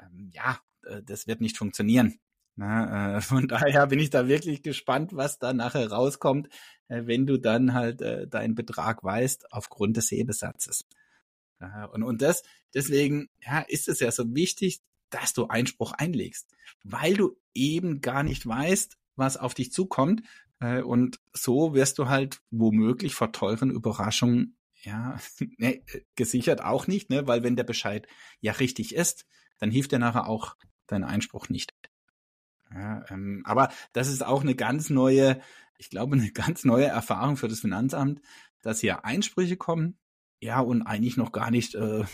Ähm, 0.00 0.30
ja, 0.32 0.58
äh, 0.86 1.02
das 1.02 1.26
wird 1.26 1.40
nicht 1.40 1.56
funktionieren. 1.56 2.18
Na, 2.56 3.16
äh, 3.16 3.20
von 3.20 3.48
daher 3.48 3.86
bin 3.86 3.98
ich 3.98 4.10
da 4.10 4.28
wirklich 4.28 4.62
gespannt, 4.62 5.14
was 5.14 5.38
da 5.38 5.52
nachher 5.52 5.90
rauskommt, 5.90 6.48
äh, 6.88 7.02
wenn 7.06 7.26
du 7.26 7.38
dann 7.38 7.74
halt 7.74 8.00
äh, 8.02 8.26
deinen 8.28 8.54
Betrag 8.54 9.02
weißt 9.02 9.52
aufgrund 9.52 9.96
des 9.96 10.10
Hebesatzes. 10.10 10.86
Und, 11.92 12.02
und 12.02 12.20
das, 12.20 12.42
deswegen 12.74 13.30
ja, 13.40 13.60
ist 13.60 13.88
es 13.88 14.00
ja 14.00 14.10
so 14.10 14.34
wichtig, 14.34 14.82
dass 15.08 15.32
du 15.32 15.46
Einspruch 15.46 15.92
einlegst, 15.92 16.50
weil 16.82 17.14
du 17.14 17.38
eben 17.54 18.02
gar 18.02 18.22
nicht 18.22 18.46
weißt, 18.46 18.98
was 19.16 19.36
auf 19.36 19.54
dich 19.54 19.72
zukommt. 19.72 20.22
Äh, 20.64 20.82
und 20.82 21.20
so 21.32 21.74
wirst 21.74 21.98
du 21.98 22.08
halt 22.08 22.40
womöglich 22.50 23.14
vor 23.14 23.32
teuren 23.32 23.70
Überraschungen 23.70 24.56
ja, 24.82 25.18
ne, 25.58 25.82
gesichert 26.14 26.62
auch 26.62 26.86
nicht, 26.86 27.10
ne? 27.10 27.26
weil 27.26 27.42
wenn 27.42 27.56
der 27.56 27.64
Bescheid 27.64 28.06
ja 28.40 28.52
richtig 28.52 28.94
ist, 28.94 29.26
dann 29.58 29.70
hilft 29.70 29.92
dir 29.92 29.98
nachher 29.98 30.26
auch 30.26 30.56
dein 30.86 31.04
Einspruch 31.04 31.48
nicht. 31.48 31.74
Ja, 32.72 33.04
ähm, 33.10 33.42
aber 33.44 33.68
das 33.92 34.08
ist 34.08 34.24
auch 34.24 34.42
eine 34.42 34.54
ganz 34.54 34.90
neue, 34.90 35.40
ich 35.78 35.90
glaube, 35.90 36.16
eine 36.16 36.30
ganz 36.32 36.64
neue 36.64 36.86
Erfahrung 36.86 37.36
für 37.36 37.48
das 37.48 37.60
Finanzamt, 37.60 38.20
dass 38.62 38.80
hier 38.80 39.04
Einsprüche 39.04 39.56
kommen, 39.56 39.98
ja, 40.40 40.60
und 40.60 40.82
eigentlich 40.82 41.16
noch 41.16 41.32
gar 41.32 41.50
nicht 41.50 41.74
äh, 41.74 42.04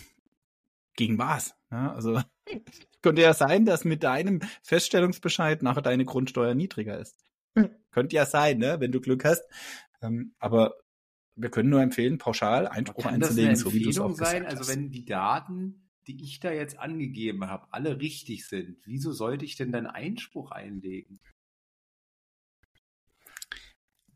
gegen 0.97 1.19
was. 1.19 1.55
Ja, 1.71 1.95
also 1.95 2.21
könnte 3.03 3.23
ja 3.23 3.33
sein, 3.33 3.65
dass 3.65 3.85
mit 3.85 4.03
deinem 4.03 4.41
Feststellungsbescheid 4.63 5.63
nachher 5.63 5.83
deine 5.83 6.05
Grundsteuer 6.05 6.55
niedriger 6.55 6.99
ist. 6.99 7.17
Könnte 7.91 8.17
ja 8.17 8.27
sein, 8.27 8.59
ne, 8.59 8.81
wenn 8.81 8.93
du 8.93 9.01
Glück 9.01 9.25
hast. 9.25 9.43
Ähm, 10.03 10.35
aber 10.39 10.75
wir 11.37 11.51
können 11.51 11.71
nur 11.71 11.83
empfehlen, 11.83 12.19
pauschal 12.19 12.69
Einspruch 12.69 13.05
Kann 13.05 13.15
einzulegen, 13.15 13.51
das 13.51 13.65
eine 13.65 13.71
so 13.71 13.73
wie 13.73 13.83
du 13.83 13.91
es 13.91 13.99
auch 13.99 14.11
Empfehlung 14.11 14.17
sein? 14.17 14.43
gesagt 14.43 14.47
Also 14.47 14.61
hast. 14.61 14.77
wenn 14.77 14.91
die 14.91 15.05
Daten, 15.05 15.91
die 16.07 16.23
ich 16.23 16.41
da 16.41 16.53
jetzt 16.53 16.79
angegeben 16.79 17.47
habe, 17.47 17.67
alle 17.71 18.01
richtig 18.01 18.47
sind, 18.47 18.79
wieso 18.85 19.13
sollte 19.13 19.45
ich 19.45 19.57
denn 19.57 19.73
dann 19.73 19.87
Einspruch 19.87 20.51
einlegen? 20.51 21.21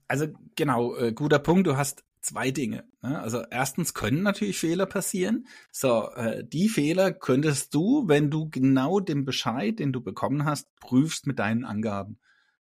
Also 0.07 0.29
genau, 0.55 0.97
äh, 0.97 1.13
guter 1.13 1.39
Punkt. 1.39 1.67
Du 1.67 1.77
hast 1.77 2.05
zwei 2.21 2.51
Dinge. 2.51 2.85
Ne? 3.03 3.21
Also 3.21 3.43
erstens 3.51 3.95
können 3.95 4.23
natürlich 4.23 4.59
Fehler 4.59 4.87
passieren. 4.87 5.47
So, 5.71 6.11
äh, 6.15 6.45
die 6.45 6.69
Fehler 6.69 7.13
könntest 7.13 7.75
du, 7.75 8.09
wenn 8.09 8.31
du 8.31 8.49
genau 8.51 9.01
den 9.01 9.25
Bescheid, 9.25 9.79
den 9.79 9.93
du 9.93 10.01
bekommen 10.01 10.45
hast, 10.45 10.75
prüfst 10.77 11.27
mit 11.27 11.39
deinen 11.39 11.65
Angaben. 11.65 12.19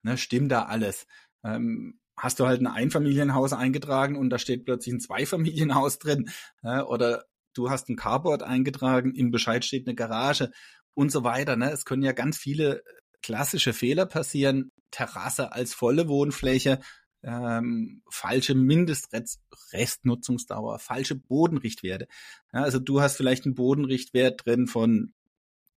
Ne? 0.04 0.18
Stimmt 0.18 0.52
da 0.52 0.63
alles? 0.63 1.08
Ähm, 1.44 2.00
hast 2.16 2.39
du 2.39 2.46
halt 2.46 2.62
ein 2.62 2.68
Einfamilienhaus 2.68 3.54
eingetragen 3.54 4.18
und 4.18 4.30
da 4.30 4.38
steht 4.38 4.66
plötzlich 4.66 4.94
ein 4.94 5.00
Zweifamilienhaus 5.00 5.98
drin? 6.00 6.30
Ne? 6.62 6.86
Oder 6.86 7.26
du 7.54 7.70
hast 7.70 7.89
ein 7.89 7.96
Carport 7.96 8.44
eingetragen, 8.44 9.16
im 9.16 9.32
Bescheid 9.32 9.66
steht 9.66 9.88
eine 9.88 9.96
Garage 9.96 10.52
und 10.94 11.12
so 11.12 11.24
weiter. 11.24 11.56
Ne? 11.56 11.72
Es 11.72 11.86
können 11.86 12.04
ja 12.04 12.12
ganz 12.12 12.38
viele 12.38 12.84
klassische 13.22 13.74
Fehler 13.74 14.06
passieren. 14.06 14.72
Terrasse 14.92 15.54
als 15.54 15.74
volle 15.74 16.08
Wohnfläche, 16.08 16.80
ähm, 17.24 18.04
falsche 18.12 18.54
Mindestrestnutzungsdauer, 18.54 20.78
falsche 20.78 21.16
Bodenrichtwerte. 21.16 22.08
Ja, 22.52 22.62
also 22.62 22.78
du 22.80 23.02
hast 23.02 23.18
vielleicht 23.18 23.46
einen 23.46 23.56
Bodenrichtwert 23.56 24.46
drin 24.46 24.68
von 24.68 25.13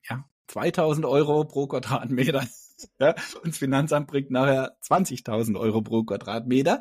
ja, 0.08 0.24
2000 0.48 1.06
Euro 1.06 1.44
pro 1.44 1.66
Quadratmeter. 1.66 2.46
Ja, 3.00 3.14
und 3.36 3.46
das 3.46 3.56
Finanzamt 3.56 4.06
bringt 4.06 4.30
nachher 4.30 4.76
20.000 4.82 5.58
Euro 5.58 5.80
pro 5.80 6.04
Quadratmeter. 6.04 6.80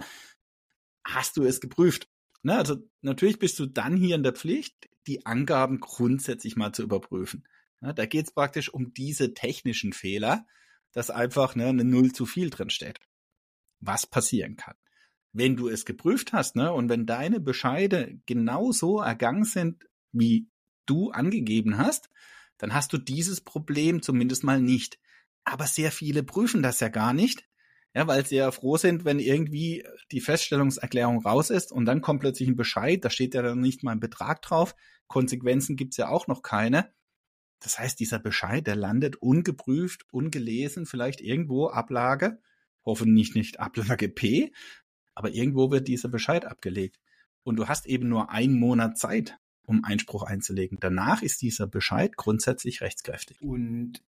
Hast 1.06 1.38
du 1.38 1.43
es 1.43 1.62
geprüft? 1.62 2.10
Ne, 2.43 2.58
also 2.58 2.75
natürlich 2.99 3.39
bist 3.39 3.58
du 3.60 3.65
dann 3.65 3.95
hier 3.95 4.15
in 4.15 4.23
der 4.23 4.34
Pflicht, 4.34 4.89
die 5.08 5.25
Angaben 5.25 5.80
grundsätzlich 5.80 6.58
mal 6.58 6.73
zu 6.73 6.84
überprüfen. 6.84 7.47
Ja, 7.80 7.93
da 7.93 8.06
geht 8.08 8.25
es 8.25 8.34
praktisch 8.34 8.73
um 8.73 8.93
diese 8.93 9.34
technischen 9.34 9.93
Fehler, 9.93 10.45
dass 10.91 11.12
einfach 11.12 11.56
ne, 11.56 11.67
eine 11.67 11.86
Null 11.86 12.12
zu 12.12 12.25
viel 12.25 12.49
drin 12.49 12.69
steht 12.69 12.99
was 13.80 14.06
passieren 14.06 14.56
kann. 14.56 14.75
Wenn 15.34 15.56
du 15.56 15.67
es 15.67 15.86
geprüft 15.86 16.34
hast, 16.34 16.56
ne, 16.56 16.71
und 16.71 16.89
wenn 16.89 17.06
deine 17.06 17.39
Bescheide 17.39 18.19
genau 18.25 18.71
so 18.71 18.99
ergangen 18.99 19.43
sind, 19.43 19.84
wie 20.12 20.49
du 20.86 21.12
angegeben 21.12 21.78
hast, 21.78 22.10
dann 22.57 22.73
hast 22.73 22.93
du 22.93 22.97
dieses 22.97 23.41
Problem 23.41 24.01
zumindest 24.01 24.43
mal 24.43 24.59
nicht. 24.59 24.99
Aber 25.43 25.67
sehr 25.67 25.91
viele 25.91 26.23
prüfen 26.23 26.63
das 26.63 26.79
ja 26.79 26.89
gar 26.89 27.13
nicht, 27.13 27.47
ja, 27.93 28.07
weil 28.07 28.25
sie 28.25 28.35
ja 28.35 28.51
froh 28.51 28.77
sind, 28.77 29.05
wenn 29.05 29.19
irgendwie 29.19 29.85
die 30.11 30.21
Feststellungserklärung 30.21 31.21
raus 31.21 31.49
ist 31.49 31.71
und 31.71 31.85
dann 31.85 32.01
kommt 32.01 32.21
plötzlich 32.21 32.49
ein 32.49 32.55
Bescheid, 32.55 33.03
da 33.05 33.09
steht 33.09 33.33
ja 33.33 33.41
dann 33.41 33.61
nicht 33.61 33.83
mal 33.83 33.91
ein 33.91 33.99
Betrag 33.99 34.41
drauf, 34.41 34.75
Konsequenzen 35.07 35.75
gibt's 35.75 35.97
ja 35.97 36.09
auch 36.09 36.27
noch 36.27 36.41
keine. 36.41 36.91
Das 37.59 37.79
heißt, 37.79 37.99
dieser 37.99 38.19
Bescheid, 38.19 38.67
der 38.67 38.75
landet 38.75 39.15
ungeprüft, 39.17 40.05
ungelesen, 40.11 40.85
vielleicht 40.85 41.21
irgendwo 41.21 41.69
Ablage, 41.69 42.41
hoffentlich 42.83 43.33
nicht 43.33 43.59
Ablage 43.59 44.09
P, 44.09 44.51
aber 45.13 45.31
irgendwo 45.31 45.71
wird 45.71 45.87
dieser 45.87 46.09
Bescheid 46.09 46.45
abgelegt. 46.45 46.99
Und 47.43 47.55
du 47.57 47.67
hast 47.67 47.85
eben 47.85 48.09
nur 48.09 48.29
einen 48.29 48.59
Monat 48.59 48.97
Zeit, 48.97 49.37
um 49.65 49.84
Einspruch 49.84 50.23
einzulegen. 50.23 50.78
Danach 50.80 51.21
ist 51.21 51.41
dieser 51.41 51.67
Bescheid 51.67 52.15
grundsätzlich 52.15 52.82
rechtskräftig. 52.82 53.41
Und 53.41 54.01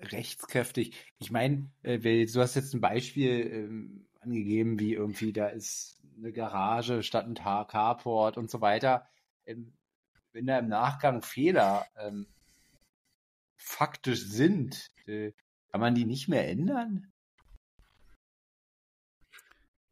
rechtskräftig, 0.00 0.94
ich 1.18 1.30
meine, 1.30 1.70
äh, 1.82 1.98
du 1.98 2.40
hast 2.40 2.54
jetzt 2.54 2.74
ein 2.74 2.80
Beispiel 2.80 3.50
ähm, 3.52 4.06
angegeben, 4.20 4.78
wie 4.78 4.94
irgendwie 4.94 5.32
da 5.32 5.48
ist 5.48 6.00
eine 6.16 6.32
Garage 6.32 7.02
statt 7.02 7.26
ein 7.26 7.34
Carport 7.34 8.36
und 8.36 8.50
so 8.50 8.60
weiter. 8.60 9.08
Ähm, 9.46 9.72
wenn 10.32 10.46
da 10.46 10.58
im 10.58 10.68
Nachgang 10.68 11.22
Fehler 11.22 11.86
ähm, 11.96 12.26
faktisch 13.56 14.24
sind, 14.26 14.90
äh, 15.06 15.32
kann 15.70 15.80
man 15.80 15.94
die 15.94 16.04
nicht 16.04 16.28
mehr 16.28 16.48
ändern? 16.48 17.12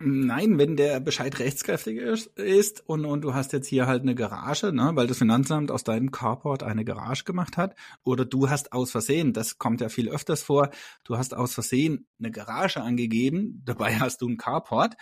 Nein, 0.00 0.58
wenn 0.58 0.76
der 0.76 1.00
Bescheid 1.00 1.40
rechtskräftig 1.40 1.98
ist, 1.98 2.80
und, 2.86 3.04
und 3.04 3.22
du 3.22 3.34
hast 3.34 3.52
jetzt 3.52 3.66
hier 3.66 3.88
halt 3.88 4.02
eine 4.02 4.14
Garage, 4.14 4.72
ne, 4.72 4.92
weil 4.94 5.08
das 5.08 5.18
Finanzamt 5.18 5.72
aus 5.72 5.82
deinem 5.82 6.12
Carport 6.12 6.62
eine 6.62 6.84
Garage 6.84 7.24
gemacht 7.24 7.56
hat, 7.56 7.74
oder 8.04 8.24
du 8.24 8.48
hast 8.48 8.72
aus 8.72 8.92
Versehen, 8.92 9.32
das 9.32 9.58
kommt 9.58 9.80
ja 9.80 9.88
viel 9.88 10.08
öfters 10.08 10.42
vor, 10.42 10.70
du 11.02 11.18
hast 11.18 11.34
aus 11.34 11.52
Versehen 11.52 12.06
eine 12.20 12.30
Garage 12.30 12.80
angegeben, 12.80 13.60
dabei 13.66 13.98
hast 13.98 14.22
du 14.22 14.28
ein 14.28 14.36
Carport, 14.36 14.94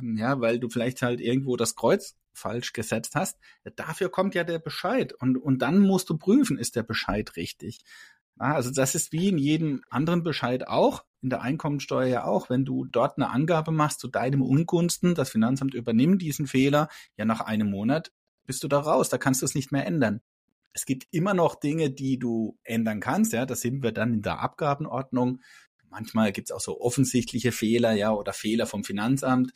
ähm, 0.00 0.16
ja, 0.16 0.40
weil 0.40 0.60
du 0.60 0.68
vielleicht 0.68 1.02
halt 1.02 1.20
irgendwo 1.20 1.56
das 1.56 1.74
Kreuz 1.74 2.16
falsch 2.32 2.72
gesetzt 2.72 3.16
hast, 3.16 3.40
dafür 3.74 4.08
kommt 4.08 4.36
ja 4.36 4.44
der 4.44 4.60
Bescheid 4.60 5.12
und, 5.14 5.36
und 5.36 5.62
dann 5.62 5.80
musst 5.80 6.10
du 6.10 6.16
prüfen, 6.16 6.58
ist 6.58 6.76
der 6.76 6.84
Bescheid 6.84 7.34
richtig. 7.34 7.80
Also 8.38 8.70
das 8.70 8.94
ist 8.94 9.10
wie 9.10 9.30
in 9.30 9.38
jedem 9.38 9.82
anderen 9.90 10.22
Bescheid 10.22 10.68
auch, 10.68 11.04
in 11.22 11.30
der 11.30 11.42
Einkommensteuer 11.42 12.06
ja 12.06 12.24
auch, 12.24 12.50
wenn 12.50 12.64
du 12.64 12.84
dort 12.84 13.16
eine 13.16 13.30
Angabe 13.30 13.72
machst 13.72 14.00
zu 14.00 14.08
deinem 14.08 14.42
Ungunsten, 14.42 15.14
das 15.14 15.30
Finanzamt 15.30 15.74
übernimmt 15.74 16.22
diesen 16.22 16.46
Fehler, 16.46 16.88
ja 17.16 17.24
nach 17.24 17.40
einem 17.40 17.70
Monat 17.70 18.12
bist 18.44 18.62
du 18.62 18.68
da 18.68 18.78
raus, 18.78 19.08
da 19.08 19.18
kannst 19.18 19.42
du 19.42 19.46
es 19.46 19.54
nicht 19.54 19.72
mehr 19.72 19.86
ändern. 19.86 20.20
Es 20.72 20.86
gibt 20.86 21.06
immer 21.10 21.34
noch 21.34 21.54
Dinge, 21.56 21.90
die 21.90 22.18
du 22.18 22.58
ändern 22.62 23.00
kannst, 23.00 23.32
ja, 23.32 23.46
das 23.46 23.60
sind 23.60 23.82
wir 23.82 23.92
dann 23.92 24.14
in 24.14 24.22
der 24.22 24.40
Abgabenordnung. 24.40 25.40
Manchmal 25.90 26.32
gibt 26.32 26.48
es 26.50 26.52
auch 26.52 26.60
so 26.60 26.80
offensichtliche 26.80 27.52
Fehler, 27.52 27.92
ja, 27.92 28.12
oder 28.12 28.32
Fehler 28.32 28.66
vom 28.66 28.84
Finanzamt, 28.84 29.52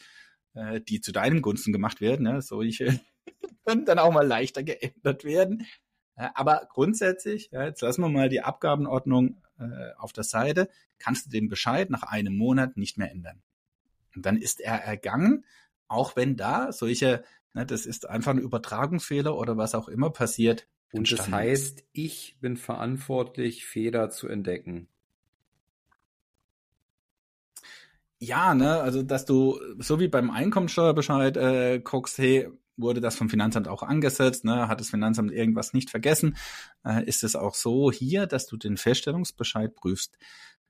äh, 0.55 0.81
die 0.81 1.01
zu 1.01 1.13
deinem 1.13 1.43
Gunsten 1.43 1.73
gemacht 1.73 2.01
werden, 2.01 2.27
ja, 2.27 2.41
solche 2.41 3.01
können 3.65 3.85
dann 3.85 3.99
auch 3.99 4.13
mal 4.13 4.27
leichter 4.27 4.63
geändert 4.63 5.25
werden. 5.25 5.67
Aber 6.15 6.69
grundsätzlich, 6.71 7.49
ja, 7.53 7.65
jetzt 7.65 7.81
lassen 7.81 8.03
wir 8.03 8.09
mal 8.09 8.29
die 8.29 8.43
Abgabenordnung 8.43 9.43
äh, 9.63 9.99
auf 9.99 10.13
der 10.13 10.25
Seite, 10.25 10.69
kannst 10.99 11.27
du 11.27 11.31
den 11.31 11.49
Bescheid 11.49 11.91
nach 11.91 12.03
einem 12.03 12.37
Monat 12.37 12.77
nicht 12.77 12.99
mehr 12.99 13.11
ändern. 13.11 13.43
Und 14.15 14.27
dann 14.27 14.37
ist 14.37 14.61
er 14.61 14.83
ergangen, 14.83 15.45
auch 15.89 16.17
wenn 16.17 16.37
da 16.37 16.73
solche, 16.73 17.25
ne, 17.55 17.67
das 17.67 17.87
ist 17.87 18.09
einfach 18.09 18.33
ein 18.33 18.39
Übertragungsfehler 18.39 19.37
oder 19.37 19.57
was 19.57 19.75
auch 19.75 19.89
immer 19.89 20.11
passiert. 20.11 20.67
Und 20.93 21.11
das 21.11 21.31
heißt, 21.31 21.85
ich 21.93 22.37
bin 22.41 22.57
verantwortlich, 22.57 23.65
Fehler 23.65 24.11
zu 24.11 24.29
entdecken. 24.29 24.89
Ja, 28.19 28.55
ne, 28.55 28.81
also 28.81 29.03
dass 29.03 29.25
du 29.25 29.59
so 29.79 29.99
wie 29.99 30.09
beim 30.09 30.31
Einkommensteuerbescheid 30.31 31.37
äh, 31.37 31.81
guckst, 31.81 32.19
hey, 32.19 32.49
wurde 32.77 33.01
das 33.01 33.17
vom 33.17 33.29
Finanzamt 33.29 33.69
auch 33.69 33.83
angesetzt, 33.83 34.45
ne? 34.45 34.69
hat 34.69 34.81
das 34.81 34.91
Finanzamt 34.91 35.33
irgendwas 35.33 35.73
nicht 35.73 35.91
vergessen, 35.91 36.37
äh, 36.85 37.05
ist 37.05 37.25
es 37.25 37.37
auch 37.37 37.55
so 37.55 37.93
hier, 37.93 38.27
dass 38.27 38.47
du 38.47 38.57
den 38.57 38.77
Feststellungsbescheid 38.77 39.75
prüfst. 39.75 40.17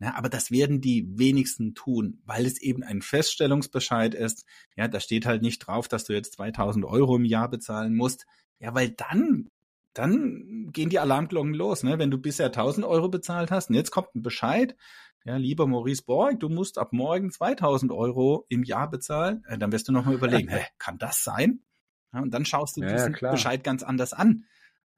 Ja, 0.00 0.16
aber 0.16 0.28
das 0.28 0.50
werden 0.50 0.80
die 0.80 1.06
wenigsten 1.16 1.74
tun, 1.74 2.20
weil 2.24 2.44
es 2.44 2.60
eben 2.60 2.82
ein 2.82 3.02
Feststellungsbescheid 3.02 4.14
ist. 4.14 4.44
Ja, 4.76 4.88
da 4.88 4.98
steht 4.98 5.26
halt 5.26 5.42
nicht 5.42 5.60
drauf, 5.60 5.86
dass 5.86 6.04
du 6.04 6.12
jetzt 6.12 6.32
2000 6.32 6.84
Euro 6.84 7.16
im 7.16 7.24
Jahr 7.24 7.48
bezahlen 7.48 7.94
musst. 7.94 8.26
Ja, 8.58 8.74
weil 8.74 8.90
dann, 8.90 9.48
dann 9.94 10.70
gehen 10.72 10.90
die 10.90 10.98
Alarmglocken 10.98 11.54
los. 11.54 11.84
Ne? 11.84 12.00
Wenn 12.00 12.10
du 12.10 12.18
bisher 12.18 12.46
1000 12.46 12.84
Euro 12.84 13.08
bezahlt 13.10 13.52
hast 13.52 13.70
und 13.70 13.76
jetzt 13.76 13.92
kommt 13.92 14.12
ein 14.16 14.22
Bescheid, 14.22 14.76
ja, 15.24 15.36
lieber 15.36 15.68
Maurice 15.68 16.02
Borg, 16.04 16.40
du 16.40 16.48
musst 16.48 16.78
ab 16.78 16.92
morgen 16.92 17.30
2000 17.30 17.92
Euro 17.92 18.44
im 18.48 18.64
Jahr 18.64 18.90
bezahlen, 18.90 19.44
äh, 19.46 19.56
dann 19.56 19.70
wirst 19.70 19.86
du 19.86 19.92
nochmal 19.92 20.14
überlegen, 20.14 20.48
hä, 20.50 20.64
kann 20.78 20.98
das 20.98 21.22
sein? 21.22 21.60
Ja, 22.12 22.20
und 22.20 22.32
dann 22.32 22.44
schaust 22.44 22.76
du 22.76 22.82
Ja, 22.82 22.92
diesen 22.92 23.12
klar. 23.12 23.32
Bescheid 23.32 23.64
ganz 23.64 23.82
anders 23.82 24.12
an, 24.12 24.44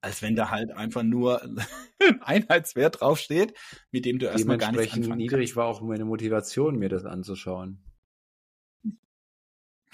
als 0.00 0.22
wenn 0.22 0.37
da 0.37 0.50
halt 0.50 0.70
einfach 0.72 1.03
nur 1.03 1.42
ein 1.42 1.61
Einheitswert 2.20 3.00
draufsteht, 3.00 3.55
mit 3.90 4.05
dem 4.05 4.18
du 4.18 4.27
erstmal 4.27 4.59
gar 4.59 4.72
nichts 4.72 4.92
anfangen 4.94 5.18
niedrig 5.18 5.57
war 5.57 5.66
auch 5.66 5.81
meine 5.81 6.05
Motivation, 6.05 6.77
mir 6.77 6.88
das 6.88 7.05
anzuschauen. 7.05 7.83
kannst. 7.83 7.94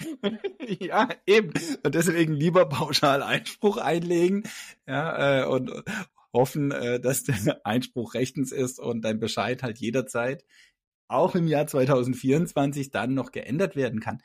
ja, 0.79 1.09
eben. 1.25 1.53
Und 1.83 1.95
deswegen 1.95 2.33
lieber 2.33 2.67
pauschal 2.67 3.23
Einspruch 3.23 3.77
einlegen 3.77 4.43
ja, 4.87 5.41
äh, 5.41 5.45
und 5.45 5.71
hoffen, 6.33 6.71
äh, 6.71 6.99
dass 6.99 7.23
der 7.23 7.65
Einspruch 7.65 8.13
rechtens 8.13 8.51
ist 8.51 8.79
und 8.79 9.01
dein 9.01 9.19
Bescheid 9.19 9.63
halt 9.63 9.79
jederzeit 9.79 10.45
auch 11.07 11.35
im 11.35 11.47
Jahr 11.47 11.67
2024 11.67 12.89
dann 12.89 13.13
noch 13.13 13.31
geändert 13.31 13.75
werden 13.75 13.99
kann. 13.99 14.21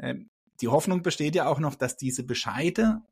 Ähm, 0.00 0.30
die 0.60 0.68
Hoffnung 0.68 1.02
besteht 1.02 1.34
ja 1.34 1.46
auch 1.46 1.58
noch, 1.58 1.74
dass 1.74 1.96
diese 1.96 2.22
Bescheide 2.22 3.02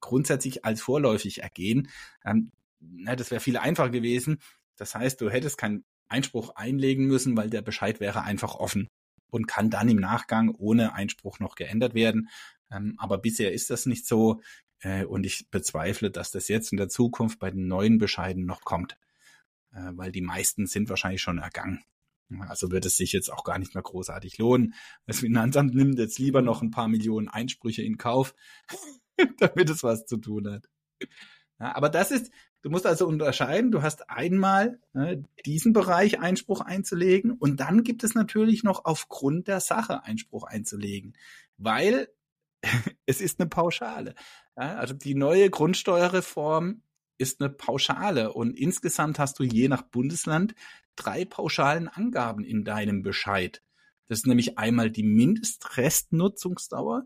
grundsätzlich 0.00 0.64
als 0.64 0.80
vorläufig 0.80 1.42
ergehen. 1.42 1.88
Ähm, 2.24 2.50
na, 2.80 3.16
das 3.16 3.30
wäre 3.30 3.40
viel 3.40 3.58
einfacher 3.58 3.90
gewesen. 3.90 4.40
Das 4.76 4.94
heißt, 4.94 5.20
du 5.20 5.30
hättest 5.30 5.58
keinen 5.58 5.84
Einspruch 6.08 6.56
einlegen 6.56 7.06
müssen, 7.06 7.36
weil 7.36 7.50
der 7.50 7.62
Bescheid 7.62 8.00
wäre 8.00 8.22
einfach 8.22 8.54
offen 8.54 8.88
und 9.28 9.46
kann 9.46 9.70
dann 9.70 9.88
im 9.88 9.98
Nachgang 9.98 10.50
ohne 10.50 10.94
Einspruch 10.94 11.38
noch 11.38 11.54
geändert 11.54 11.94
werden. 11.94 12.28
Ähm, 12.70 12.94
aber 12.98 13.18
bisher 13.18 13.52
ist 13.52 13.70
das 13.70 13.86
nicht 13.86 14.06
so 14.06 14.40
äh, 14.80 15.04
und 15.04 15.24
ich 15.24 15.50
bezweifle, 15.50 16.10
dass 16.10 16.30
das 16.30 16.48
jetzt 16.48 16.72
in 16.72 16.78
der 16.78 16.88
Zukunft 16.88 17.38
bei 17.38 17.50
den 17.50 17.68
neuen 17.68 17.98
Bescheiden 17.98 18.44
noch 18.44 18.62
kommt, 18.62 18.96
äh, 19.72 19.90
weil 19.92 20.12
die 20.12 20.22
meisten 20.22 20.66
sind 20.66 20.88
wahrscheinlich 20.88 21.22
schon 21.22 21.38
ergangen. 21.38 21.84
Also 22.48 22.70
wird 22.70 22.86
es 22.86 22.96
sich 22.96 23.12
jetzt 23.12 23.32
auch 23.32 23.44
gar 23.44 23.58
nicht 23.58 23.74
mehr 23.74 23.82
großartig 23.82 24.38
lohnen. 24.38 24.74
Das 25.06 25.20
Finanzamt 25.20 25.74
nimmt 25.74 25.98
jetzt 25.98 26.18
lieber 26.18 26.42
noch 26.42 26.62
ein 26.62 26.70
paar 26.70 26.88
Millionen 26.88 27.28
Einsprüche 27.28 27.82
in 27.82 27.98
Kauf, 27.98 28.34
damit 29.38 29.70
es 29.70 29.82
was 29.82 30.06
zu 30.06 30.16
tun 30.16 30.50
hat. 30.50 30.68
Ja, 31.58 31.74
aber 31.74 31.88
das 31.88 32.10
ist, 32.10 32.30
du 32.62 32.70
musst 32.70 32.86
also 32.86 33.06
unterscheiden, 33.06 33.70
du 33.70 33.82
hast 33.82 34.08
einmal 34.08 34.80
ne, 34.92 35.22
diesen 35.44 35.72
Bereich 35.72 36.20
Einspruch 36.20 36.60
einzulegen 36.60 37.32
und 37.32 37.60
dann 37.60 37.82
gibt 37.82 38.04
es 38.04 38.14
natürlich 38.14 38.62
noch 38.62 38.84
aufgrund 38.84 39.48
der 39.48 39.60
Sache 39.60 40.04
Einspruch 40.04 40.44
einzulegen, 40.44 41.14
weil 41.58 42.08
es 43.06 43.20
ist 43.20 43.40
eine 43.40 43.48
Pauschale. 43.48 44.14
Ja, 44.56 44.76
also 44.76 44.94
die 44.94 45.14
neue 45.14 45.50
Grundsteuerreform 45.50 46.82
ist 47.18 47.42
eine 47.42 47.50
Pauschale 47.50 48.32
und 48.32 48.58
insgesamt 48.58 49.18
hast 49.18 49.38
du 49.38 49.42
je 49.42 49.68
nach 49.68 49.82
Bundesland 49.82 50.54
drei 51.00 51.24
pauschalen 51.24 51.88
Angaben 51.88 52.44
in 52.44 52.64
deinem 52.64 53.02
Bescheid. 53.02 53.62
Das 54.08 54.18
ist 54.18 54.26
nämlich 54.26 54.58
einmal 54.58 54.90
die 54.90 55.02
Mindestrestnutzungsdauer. 55.02 57.04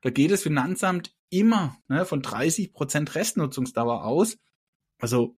Da 0.00 0.10
geht 0.10 0.30
das 0.30 0.42
Finanzamt 0.42 1.14
immer 1.30 1.76
ne, 1.88 2.06
von 2.06 2.22
30 2.22 2.72
Prozent 2.72 3.14
Restnutzungsdauer 3.14 4.04
aus. 4.04 4.38
Also 4.98 5.36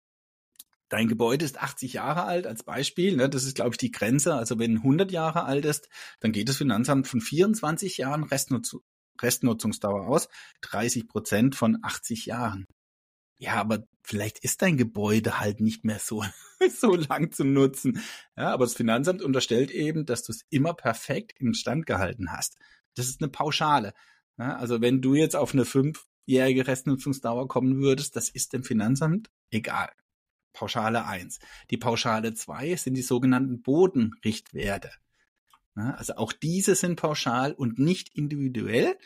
dein 0.88 1.08
Gebäude 1.08 1.44
ist 1.44 1.58
80 1.58 1.94
Jahre 1.94 2.24
alt 2.24 2.46
als 2.46 2.62
Beispiel. 2.62 3.16
Ne, 3.16 3.28
das 3.28 3.44
ist, 3.44 3.56
glaube 3.56 3.70
ich, 3.70 3.78
die 3.78 3.90
Grenze. 3.90 4.34
Also 4.34 4.58
wenn 4.58 4.76
100 4.76 5.10
Jahre 5.10 5.44
alt 5.44 5.64
ist, 5.64 5.88
dann 6.20 6.32
geht 6.32 6.48
das 6.48 6.58
Finanzamt 6.58 7.08
von 7.08 7.20
24 7.20 7.98
Jahren 7.98 8.24
Restnutz 8.24 8.76
Restnutzungsdauer 9.22 10.06
aus, 10.06 10.28
30 10.62 11.08
Prozent 11.08 11.56
von 11.56 11.78
80 11.82 12.26
Jahren. 12.26 12.66
Ja, 13.38 13.54
aber 13.54 13.86
vielleicht 14.02 14.38
ist 14.38 14.62
dein 14.62 14.76
Gebäude 14.76 15.40
halt 15.40 15.60
nicht 15.60 15.84
mehr 15.84 15.98
so, 15.98 16.24
so 16.80 16.94
lang 16.94 17.32
zu 17.32 17.44
nutzen. 17.44 18.02
Ja, 18.36 18.52
aber 18.52 18.64
das 18.64 18.74
Finanzamt 18.74 19.22
unterstellt 19.22 19.70
eben, 19.70 20.06
dass 20.06 20.22
du 20.22 20.32
es 20.32 20.44
immer 20.48 20.74
perfekt 20.74 21.34
im 21.38 21.52
Stand 21.54 21.86
gehalten 21.86 22.32
hast. 22.32 22.56
Das 22.94 23.08
ist 23.08 23.20
eine 23.20 23.30
Pauschale. 23.30 23.92
Ja, 24.38 24.56
also 24.56 24.80
wenn 24.80 25.02
du 25.02 25.14
jetzt 25.14 25.36
auf 25.36 25.52
eine 25.52 25.64
fünfjährige 25.64 26.66
Restnutzungsdauer 26.66 27.48
kommen 27.48 27.80
würdest, 27.80 28.16
das 28.16 28.28
ist 28.28 28.52
dem 28.52 28.64
Finanzamt 28.64 29.30
egal. 29.50 29.90
Pauschale 30.52 31.06
eins. 31.06 31.38
Die 31.70 31.76
Pauschale 31.76 32.32
zwei 32.32 32.74
sind 32.76 32.94
die 32.94 33.02
sogenannten 33.02 33.60
Bodenrichtwerte. 33.60 34.90
Ja, 35.76 35.90
also 35.92 36.14
auch 36.16 36.32
diese 36.32 36.74
sind 36.74 36.96
pauschal 36.98 37.52
und 37.52 37.78
nicht 37.78 38.14
individuell. 38.14 38.96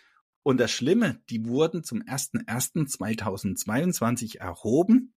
Und 0.42 0.58
das 0.58 0.70
Schlimme, 0.70 1.22
die 1.28 1.44
wurden 1.44 1.84
zum 1.84 2.00
01.01.2022 2.02 4.38
erhoben 4.38 5.12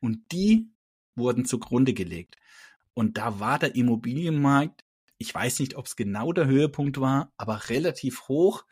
und 0.00 0.32
die 0.32 0.68
wurden 1.14 1.44
zugrunde 1.44 1.94
gelegt. 1.94 2.34
Und 2.92 3.16
da 3.18 3.38
war 3.40 3.58
der 3.58 3.76
Immobilienmarkt, 3.76 4.84
ich 5.18 5.34
weiß 5.34 5.60
nicht, 5.60 5.76
ob 5.76 5.86
es 5.86 5.96
genau 5.96 6.32
der 6.32 6.46
Höhepunkt 6.46 7.00
war, 7.00 7.32
aber 7.36 7.68
relativ 7.68 8.28
hoch 8.28 8.64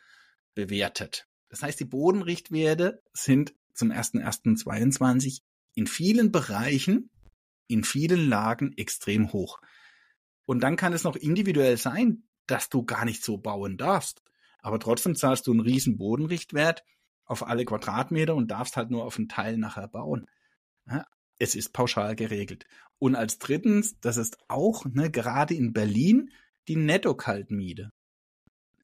bewertet. 0.55 1.29
Das 1.49 1.63
heißt, 1.63 1.81
die 1.81 1.85
Bodenrichtwerte 1.85 3.03
sind 3.13 3.55
zum 3.75 3.93
01.01.22 3.93 5.43
in 5.75 5.87
vielen 5.87 6.33
Bereichen, 6.33 7.11
in 7.69 7.85
vielen 7.85 8.29
Lagen 8.29 8.77
extrem 8.77 9.33
hoch. 9.33 9.61
Und 10.45 10.61
dann 10.61 10.77
kann 10.77 10.93
es 10.93 11.05
noch 11.05 11.17
individuell 11.17 11.77
sein, 11.77 12.25
dass 12.47 12.69
du 12.69 12.85
gar 12.85 13.05
nicht 13.05 13.25
so 13.25 13.39
bauen 13.39 13.77
darfst. 13.77 14.23
Aber 14.63 14.79
trotzdem 14.79 15.15
zahlst 15.15 15.47
du 15.47 15.51
einen 15.51 15.61
riesen 15.61 15.99
Bodenrichtwert 15.99 16.85
auf 17.25 17.47
alle 17.47 17.65
Quadratmeter 17.65 18.35
und 18.35 18.51
darfst 18.51 18.77
halt 18.77 18.91
nur 18.91 19.05
auf 19.05 19.19
einen 19.19 19.29
Teil 19.29 19.59
nachher 19.59 19.89
bauen. 19.89 20.27
Ja, 20.87 21.05
es 21.39 21.55
ist 21.55 21.73
pauschal 21.73 22.17
geregelt. 22.17 22.67
Und 22.99 23.17
als 23.17 23.39
drittens, 23.39 23.99
das 24.01 24.17
ist 24.17 24.39
auch 24.49 24.85
ne, 24.87 25.11
gerade 25.11 25.55
in 25.55 25.73
Berlin 25.73 26.31
die 26.69 26.77
Netto-Kaltmiete. 26.77 27.91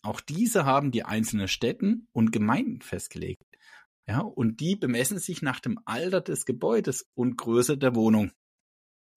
Auch 0.03 0.21
diese 0.21 0.65
haben 0.65 0.91
die 0.91 1.05
einzelnen 1.05 1.49
Städten 1.49 2.09
und 2.13 2.33
Gemeinden 2.33 2.81
festgelegt. 2.83 3.45
Ja, 4.07 4.21
und 4.21 4.61
die 4.61 4.75
bemessen 4.75 5.19
sich 5.19 5.43
nach 5.43 5.61
dem 5.61 5.79
Alter 5.85 6.21
des 6.21 6.47
Gebäudes 6.47 7.07
und 7.15 7.37
Größe 7.37 7.77
der 7.77 7.95
Wohnung. 7.95 8.33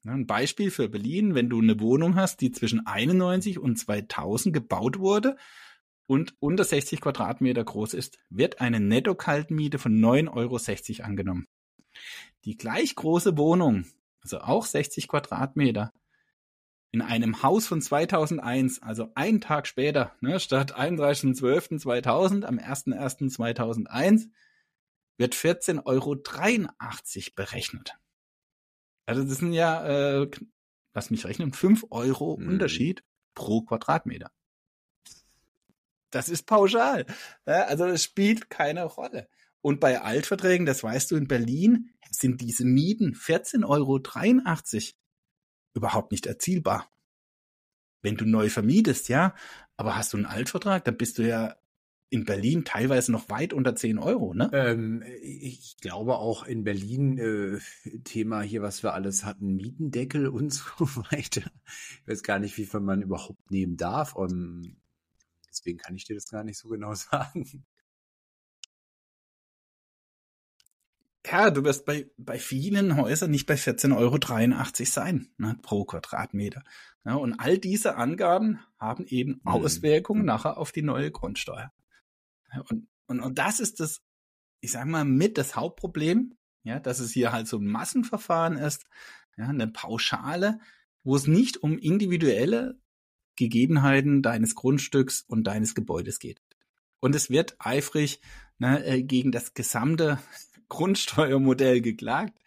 Ein 0.03 0.25
Beispiel 0.25 0.71
für 0.71 0.89
Berlin, 0.89 1.35
wenn 1.35 1.49
du 1.49 1.61
eine 1.61 1.79
Wohnung 1.79 2.15
hast, 2.15 2.41
die 2.41 2.51
zwischen 2.51 2.85
91 2.85 3.59
und 3.59 3.77
2000 3.77 4.53
gebaut 4.53 4.99
wurde 4.99 5.37
und 6.11 6.35
unter 6.41 6.65
60 6.65 6.99
Quadratmeter 6.99 7.63
groß 7.63 7.93
ist, 7.93 8.19
wird 8.29 8.59
eine 8.59 8.81
Netto-Kaltmiete 8.81 9.79
von 9.79 9.97
9,60 9.97 10.99
Euro 10.99 11.07
angenommen. 11.07 11.47
Die 12.43 12.57
gleich 12.57 12.95
große 12.95 13.37
Wohnung, 13.37 13.85
also 14.19 14.41
auch 14.41 14.65
60 14.65 15.07
Quadratmeter, 15.07 15.93
in 16.91 17.01
einem 17.01 17.43
Haus 17.43 17.65
von 17.65 17.81
2001, 17.81 18.81
also 18.81 19.13
einen 19.15 19.39
Tag 19.39 19.67
später, 19.67 20.13
ne, 20.19 20.41
statt 20.41 20.77
31.12.2000 20.77 22.43
am 22.43 22.57
01.01.2001, 22.57 24.31
wird 25.15 25.33
14,83 25.33 25.85
Euro 25.85 26.15
berechnet. 27.37 27.97
Also 29.05 29.23
das 29.23 29.37
sind 29.37 29.53
ja, 29.53 29.85
äh, 30.23 30.29
lass 30.93 31.09
mich 31.09 31.23
rechnen, 31.23 31.53
fünf 31.53 31.85
Euro 31.89 32.35
mhm. 32.35 32.49
Unterschied 32.49 33.01
pro 33.33 33.61
Quadratmeter. 33.61 34.29
Das 36.11 36.29
ist 36.29 36.43
pauschal. 36.43 37.05
Ja, 37.45 37.63
also 37.63 37.85
es 37.85 38.03
spielt 38.03 38.49
keine 38.49 38.83
Rolle. 38.83 39.27
Und 39.61 39.79
bei 39.79 40.01
Altverträgen, 40.01 40.65
das 40.65 40.83
weißt 40.83 41.11
du, 41.11 41.15
in 41.15 41.27
Berlin 41.27 41.91
sind 42.09 42.41
diese 42.41 42.65
Mieten 42.65 43.13
14,83 43.13 43.65
Euro 43.65 43.99
überhaupt 45.73 46.11
nicht 46.11 46.25
erzielbar. 46.25 46.91
Wenn 48.01 48.17
du 48.17 48.25
neu 48.25 48.49
vermietest, 48.49 49.09
ja, 49.09 49.35
aber 49.77 49.95
hast 49.95 50.13
du 50.13 50.17
einen 50.17 50.25
Altvertrag, 50.25 50.83
dann 50.83 50.97
bist 50.97 51.17
du 51.17 51.27
ja 51.27 51.55
in 52.09 52.25
Berlin 52.25 52.65
teilweise 52.65 53.11
noch 53.11 53.29
weit 53.29 53.53
unter 53.53 53.73
10 53.73 53.97
Euro, 53.97 54.33
ne? 54.33 54.49
Ähm, 54.53 55.01
ich 55.21 55.77
glaube 55.77 56.17
auch 56.17 56.45
in 56.45 56.65
Berlin 56.65 57.17
äh, 57.17 57.59
Thema 58.03 58.41
hier, 58.41 58.61
was 58.61 58.83
wir 58.83 58.93
alles 58.93 59.23
hatten, 59.23 59.55
Mietendeckel 59.55 60.27
und 60.27 60.51
so 60.51 60.65
weiter. 61.11 61.49
Ich 62.01 62.07
weiß 62.07 62.23
gar 62.23 62.39
nicht, 62.39 62.57
wie 62.57 62.65
viel 62.65 62.81
man 62.81 63.01
überhaupt 63.01 63.49
nehmen 63.49 63.77
darf. 63.77 64.13
Und 64.13 64.31
ähm, 64.31 64.80
deswegen 65.51 65.77
kann 65.77 65.95
ich 65.95 66.05
dir 66.05 66.15
das 66.15 66.29
gar 66.29 66.43
nicht 66.43 66.57
so 66.57 66.69
genau 66.69 66.93
sagen. 66.95 67.65
Ja, 71.25 71.51
du 71.51 71.63
wirst 71.63 71.85
bei, 71.85 72.09
bei 72.17 72.39
vielen 72.39 72.97
Häusern 72.97 73.31
nicht 73.31 73.45
bei 73.45 73.53
14,83 73.53 73.95
Euro 73.95 74.85
sein, 74.85 75.29
ne, 75.37 75.57
pro 75.61 75.85
Quadratmeter. 75.85 76.63
Ja, 77.05 77.15
und 77.15 77.39
all 77.39 77.57
diese 77.57 77.95
Angaben 77.95 78.59
haben 78.79 79.05
eben 79.05 79.33
hm. 79.33 79.41
Auswirkungen 79.45 80.21
mhm. 80.21 80.27
nachher 80.27 80.57
auf 80.57 80.71
die 80.71 80.81
neue 80.81 81.11
Grundsteuer. 81.11 81.71
Und, 82.69 82.87
und, 83.05 83.19
und 83.21 83.37
das 83.37 83.59
ist 83.59 83.79
das, 83.79 84.01
ich 84.61 84.71
sag 84.71 84.85
mal, 84.87 85.05
mit 85.05 85.37
das 85.37 85.55
Hauptproblem, 85.55 86.37
ja, 86.63 86.79
dass 86.79 86.99
es 86.99 87.11
hier 87.11 87.31
halt 87.31 87.47
so 87.47 87.57
ein 87.57 87.65
Massenverfahren 87.65 88.57
ist, 88.57 88.85
ja, 89.37 89.47
eine 89.47 89.67
Pauschale, 89.67 90.59
wo 91.03 91.15
es 91.15 91.27
nicht 91.27 91.63
um 91.63 91.77
individuelle 91.77 92.80
Gegebenheiten 93.41 94.21
deines 94.21 94.53
Grundstücks 94.53 95.23
und 95.27 95.45
deines 95.45 95.73
Gebäudes 95.73 96.19
geht. 96.19 96.41
Und 96.99 97.15
es 97.15 97.31
wird 97.31 97.55
eifrig 97.57 98.21
ne, 98.59 98.85
äh, 98.85 99.01
gegen 99.01 99.31
das 99.31 99.53
gesamte 99.55 100.19
Grundsteuermodell 100.69 101.81
geklagt. 101.81 102.37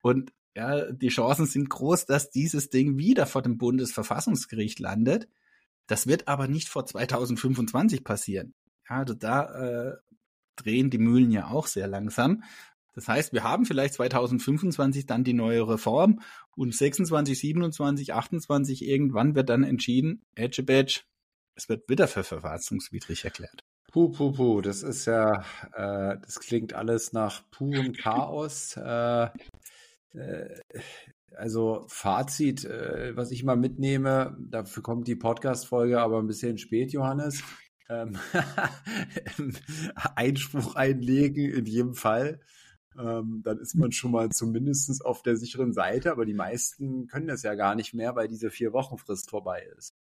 Und 0.00 0.32
ja, 0.56 0.90
die 0.90 1.08
Chancen 1.08 1.46
sind 1.46 1.68
groß, 1.68 2.06
dass 2.06 2.30
dieses 2.30 2.70
Ding 2.70 2.96
wieder 2.96 3.26
vor 3.26 3.42
dem 3.42 3.58
Bundesverfassungsgericht 3.58 4.78
landet. 4.78 5.28
Das 5.86 6.06
wird 6.06 6.28
aber 6.28 6.48
nicht 6.48 6.68
vor 6.68 6.86
2025 6.86 8.02
passieren. 8.02 8.54
Ja, 8.88 8.96
also 8.98 9.14
da 9.14 9.90
äh, 9.90 9.96
drehen 10.56 10.90
die 10.90 10.98
Mühlen 10.98 11.30
ja 11.30 11.48
auch 11.48 11.66
sehr 11.66 11.86
langsam. 11.86 12.42
Das 12.94 13.08
heißt, 13.08 13.32
wir 13.32 13.44
haben 13.44 13.64
vielleicht 13.64 13.94
2025 13.94 15.06
dann 15.06 15.24
die 15.24 15.32
neue 15.32 15.68
Reform 15.68 16.20
und 16.56 16.74
26, 16.74 17.38
27, 17.38 18.14
28 18.14 18.86
irgendwann 18.86 19.34
wird 19.34 19.48
dann 19.48 19.64
entschieden, 19.64 20.22
Edge 20.34 20.62
Badge, 20.62 21.00
es 21.56 21.68
wird 21.68 21.88
wieder 21.88 22.08
für 22.08 22.24
verfassungswidrig 22.24 23.24
erklärt. 23.24 23.64
Puh, 23.92 24.10
puh, 24.10 24.32
puh, 24.32 24.60
das 24.60 24.82
ist 24.82 25.06
ja, 25.06 25.44
äh, 25.72 26.16
das 26.20 26.40
klingt 26.40 26.72
alles 26.72 27.12
nach 27.12 27.48
purem 27.50 27.92
Chaos. 27.92 28.76
äh, 28.76 29.28
äh, 30.14 30.60
also 31.36 31.84
Fazit, 31.88 32.64
äh, 32.64 33.16
was 33.16 33.30
ich 33.30 33.44
mal 33.44 33.56
mitnehme, 33.56 34.36
dafür 34.38 34.82
kommt 34.82 35.08
die 35.08 35.16
Podcast-Folge 35.16 36.00
aber 36.00 36.18
ein 36.18 36.26
bisschen 36.26 36.58
spät, 36.58 36.92
Johannes 36.92 37.42
ähm, 37.88 38.16
Einspruch 40.16 40.74
einlegen 40.74 41.50
in 41.50 41.66
jedem 41.66 41.94
Fall. 41.94 42.40
Ähm, 42.98 43.42
dann 43.44 43.58
ist 43.58 43.74
man 43.74 43.92
schon 43.92 44.12
mal 44.12 44.30
zumindest 44.30 45.04
auf 45.04 45.22
der 45.22 45.36
sicheren 45.36 45.72
Seite, 45.72 46.12
aber 46.12 46.24
die 46.24 46.34
meisten 46.34 47.06
können 47.06 47.26
das 47.26 47.42
ja 47.42 47.54
gar 47.54 47.74
nicht 47.74 47.94
mehr, 47.94 48.14
weil 48.16 48.28
diese 48.28 48.50
vier 48.50 48.72
Wochen 48.72 48.98
Frist 48.98 49.30
vorbei 49.30 49.62
ist. 49.76 49.94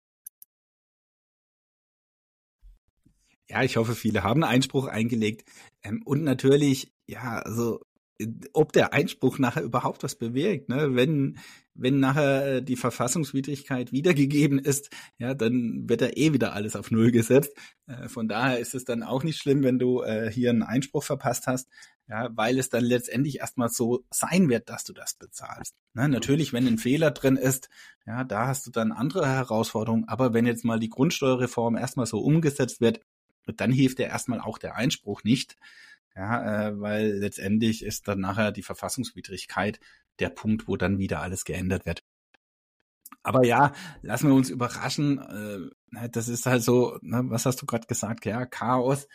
Ja, 3.48 3.62
ich 3.62 3.76
hoffe, 3.76 3.94
viele 3.94 4.22
haben 4.22 4.44
Einspruch 4.44 4.86
eingelegt. 4.86 5.44
Ähm, 5.82 6.02
und 6.04 6.24
natürlich, 6.24 6.92
ja, 7.06 7.38
also 7.40 7.80
ob 8.52 8.72
der 8.72 8.92
Einspruch 8.92 9.38
nachher 9.38 9.62
überhaupt 9.62 10.02
was 10.02 10.14
bewirkt. 10.14 10.68
Ne? 10.68 10.94
Wenn, 10.94 11.38
wenn 11.74 12.00
nachher 12.00 12.60
die 12.60 12.76
Verfassungswidrigkeit 12.76 13.92
wiedergegeben 13.92 14.58
ist, 14.58 14.90
ja, 15.18 15.34
dann 15.34 15.88
wird 15.88 16.02
er 16.02 16.16
eh 16.16 16.32
wieder 16.32 16.52
alles 16.52 16.76
auf 16.76 16.90
Null 16.90 17.10
gesetzt. 17.10 17.52
Äh, 17.86 18.08
von 18.08 18.28
daher 18.28 18.58
ist 18.58 18.74
es 18.74 18.84
dann 18.84 19.02
auch 19.02 19.24
nicht 19.24 19.38
schlimm, 19.38 19.62
wenn 19.62 19.78
du 19.78 20.02
äh, 20.02 20.30
hier 20.30 20.50
einen 20.50 20.62
Einspruch 20.62 21.04
verpasst 21.04 21.46
hast, 21.46 21.68
ja, 22.08 22.28
weil 22.34 22.58
es 22.58 22.68
dann 22.68 22.84
letztendlich 22.84 23.38
erstmal 23.38 23.68
so 23.68 24.04
sein 24.10 24.48
wird, 24.48 24.68
dass 24.68 24.84
du 24.84 24.92
das 24.92 25.14
bezahlst. 25.14 25.74
Ne? 25.94 26.08
Natürlich, 26.08 26.52
wenn 26.52 26.66
ein 26.66 26.78
Fehler 26.78 27.10
drin 27.10 27.36
ist, 27.36 27.68
ja, 28.06 28.24
da 28.24 28.48
hast 28.48 28.66
du 28.66 28.70
dann 28.70 28.92
andere 28.92 29.26
Herausforderungen. 29.26 30.08
Aber 30.08 30.34
wenn 30.34 30.46
jetzt 30.46 30.64
mal 30.64 30.80
die 30.80 30.90
Grundsteuerreform 30.90 31.76
erstmal 31.76 32.06
so 32.06 32.20
umgesetzt 32.20 32.80
wird, 32.80 33.00
dann 33.56 33.72
hilft 33.72 33.98
ja 33.98 34.06
erstmal 34.06 34.40
auch 34.40 34.58
der 34.58 34.76
Einspruch 34.76 35.24
nicht. 35.24 35.56
Ja, 36.14 36.68
äh, 36.68 36.80
weil 36.80 37.12
letztendlich 37.12 37.84
ist 37.84 38.08
dann 38.08 38.20
nachher 38.20 38.52
die 38.52 38.62
Verfassungswidrigkeit 38.62 39.80
der 40.18 40.28
Punkt, 40.28 40.68
wo 40.68 40.76
dann 40.76 40.98
wieder 40.98 41.22
alles 41.22 41.44
geändert 41.44 41.86
wird. 41.86 42.04
Aber 43.22 43.44
ja, 43.44 43.72
lassen 44.02 44.28
wir 44.28 44.34
uns 44.34 44.50
überraschen. 44.50 45.70
Äh, 45.92 46.08
das 46.10 46.28
ist 46.28 46.46
halt 46.46 46.62
so, 46.62 46.98
ne, 47.02 47.22
was 47.26 47.46
hast 47.46 47.62
du 47.62 47.66
gerade 47.66 47.86
gesagt? 47.86 48.24
Ja, 48.24 48.46
Chaos. 48.46 49.08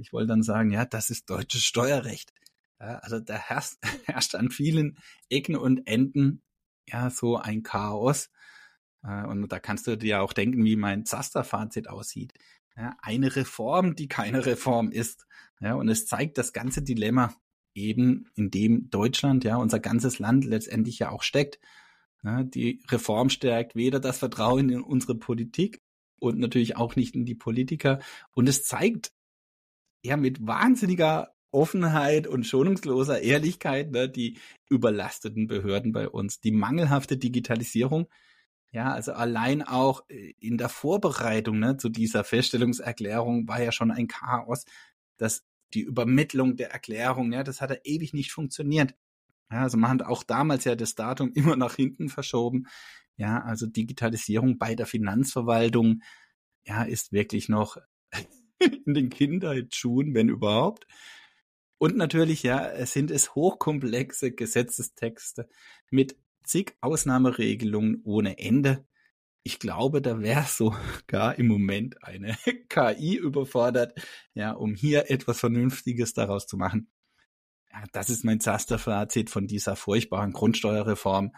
Ich 0.00 0.12
wollte 0.12 0.28
dann 0.28 0.42
sagen, 0.42 0.70
ja, 0.70 0.84
das 0.84 1.10
ist 1.10 1.30
deutsches 1.30 1.64
Steuerrecht. 1.64 2.32
Ja, 2.80 2.98
also 2.98 3.20
da 3.20 3.34
herrscht, 3.34 3.76
herrscht 4.06 4.34
an 4.34 4.50
vielen 4.50 4.98
Ecken 5.30 5.56
und 5.56 5.86
Enden 5.86 6.42
ja 6.86 7.10
so 7.10 7.36
ein 7.36 7.62
Chaos. 7.62 8.30
Äh, 9.02 9.24
und 9.26 9.48
da 9.50 9.58
kannst 9.58 9.86
du 9.86 9.96
dir 9.96 10.22
auch 10.22 10.32
denken, 10.32 10.64
wie 10.64 10.76
mein 10.76 11.06
Zaster-Fazit 11.06 11.88
aussieht. 11.88 12.34
Ja, 12.80 12.96
eine 13.02 13.36
Reform, 13.36 13.94
die 13.94 14.08
keine 14.08 14.46
Reform 14.46 14.90
ist. 14.90 15.26
Ja, 15.60 15.74
und 15.74 15.90
es 15.90 16.06
zeigt 16.06 16.38
das 16.38 16.54
ganze 16.54 16.80
Dilemma 16.80 17.34
eben, 17.74 18.30
in 18.36 18.50
dem 18.50 18.88
Deutschland, 18.88 19.44
ja, 19.44 19.56
unser 19.56 19.80
ganzes 19.80 20.18
Land 20.18 20.46
letztendlich 20.46 20.98
ja 20.98 21.10
auch 21.10 21.22
steckt. 21.22 21.60
Ja, 22.22 22.42
die 22.42 22.82
Reform 22.88 23.28
stärkt 23.28 23.74
weder 23.74 24.00
das 24.00 24.18
Vertrauen 24.18 24.70
in 24.70 24.80
unsere 24.80 25.14
Politik 25.14 25.82
und 26.18 26.38
natürlich 26.38 26.76
auch 26.76 26.96
nicht 26.96 27.14
in 27.14 27.26
die 27.26 27.34
Politiker. 27.34 28.00
Und 28.32 28.48
es 28.48 28.64
zeigt 28.64 29.12
ja 30.02 30.16
mit 30.16 30.46
wahnsinniger 30.46 31.34
Offenheit 31.50 32.26
und 32.26 32.46
schonungsloser 32.46 33.20
Ehrlichkeit 33.20 33.90
ne, 33.90 34.08
die 34.08 34.38
überlasteten 34.70 35.48
Behörden 35.48 35.92
bei 35.92 36.08
uns, 36.08 36.40
die 36.40 36.52
mangelhafte 36.52 37.18
Digitalisierung, 37.18 38.06
ja, 38.72 38.92
also 38.92 39.12
allein 39.12 39.62
auch 39.62 40.04
äh, 40.08 40.34
in 40.38 40.56
der 40.56 40.68
Vorbereitung 40.68 41.58
ne, 41.58 41.76
zu 41.76 41.88
dieser 41.88 42.22
Feststellungserklärung 42.24 43.48
war 43.48 43.62
ja 43.62 43.72
schon 43.72 43.90
ein 43.90 44.06
Chaos, 44.06 44.64
dass 45.16 45.44
die 45.74 45.82
Übermittlung 45.82 46.56
der 46.56 46.70
Erklärung, 46.72 47.32
ja, 47.32 47.42
das 47.42 47.60
hat 47.60 47.70
ja 47.70 47.76
ewig 47.84 48.12
nicht 48.12 48.32
funktioniert. 48.32 48.94
Ja, 49.50 49.62
also 49.62 49.76
man 49.76 49.90
hat 49.90 50.02
auch 50.02 50.22
damals 50.22 50.64
ja 50.64 50.76
das 50.76 50.94
Datum 50.94 51.32
immer 51.34 51.56
nach 51.56 51.74
hinten 51.74 52.08
verschoben. 52.08 52.66
Ja, 53.16 53.42
also 53.42 53.66
Digitalisierung 53.66 54.58
bei 54.58 54.74
der 54.74 54.86
Finanzverwaltung, 54.86 56.02
ja, 56.64 56.84
ist 56.84 57.12
wirklich 57.12 57.48
noch 57.48 57.76
in 58.86 58.94
den 58.94 59.10
Kinderschuhen, 59.10 60.14
wenn 60.14 60.28
überhaupt. 60.28 60.86
Und 61.78 61.96
natürlich, 61.96 62.42
ja, 62.42 62.86
sind 62.86 63.10
es 63.10 63.34
hochkomplexe 63.34 64.32
Gesetzestexte 64.32 65.48
mit 65.90 66.16
zig 66.50 66.76
Ausnahmeregelungen 66.80 68.02
ohne 68.04 68.38
Ende. 68.38 68.86
Ich 69.42 69.58
glaube, 69.58 70.02
da 70.02 70.20
wäre 70.20 70.44
sogar 70.44 71.38
im 71.38 71.46
Moment 71.46 72.02
eine 72.04 72.36
KI 72.68 73.16
überfordert, 73.16 73.98
ja, 74.34 74.52
um 74.52 74.74
hier 74.74 75.10
etwas 75.10 75.40
Vernünftiges 75.40 76.12
daraus 76.12 76.46
zu 76.46 76.56
machen. 76.56 76.90
Ja, 77.72 77.84
das 77.92 78.10
ist 78.10 78.24
mein 78.24 78.40
Zaster-Fazit 78.40 79.30
von 79.30 79.46
dieser 79.46 79.76
furchtbaren 79.76 80.32
Grundsteuerreform. 80.32 81.32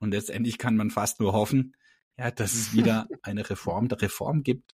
Und 0.00 0.10
letztendlich 0.10 0.58
kann 0.58 0.76
man 0.76 0.90
fast 0.90 1.20
nur 1.20 1.32
hoffen, 1.32 1.76
ja, 2.18 2.30
dass 2.30 2.54
es 2.54 2.74
wieder 2.74 3.06
eine 3.22 3.48
Reform 3.48 3.88
der 3.88 4.02
Reform 4.02 4.42
gibt. 4.42 4.74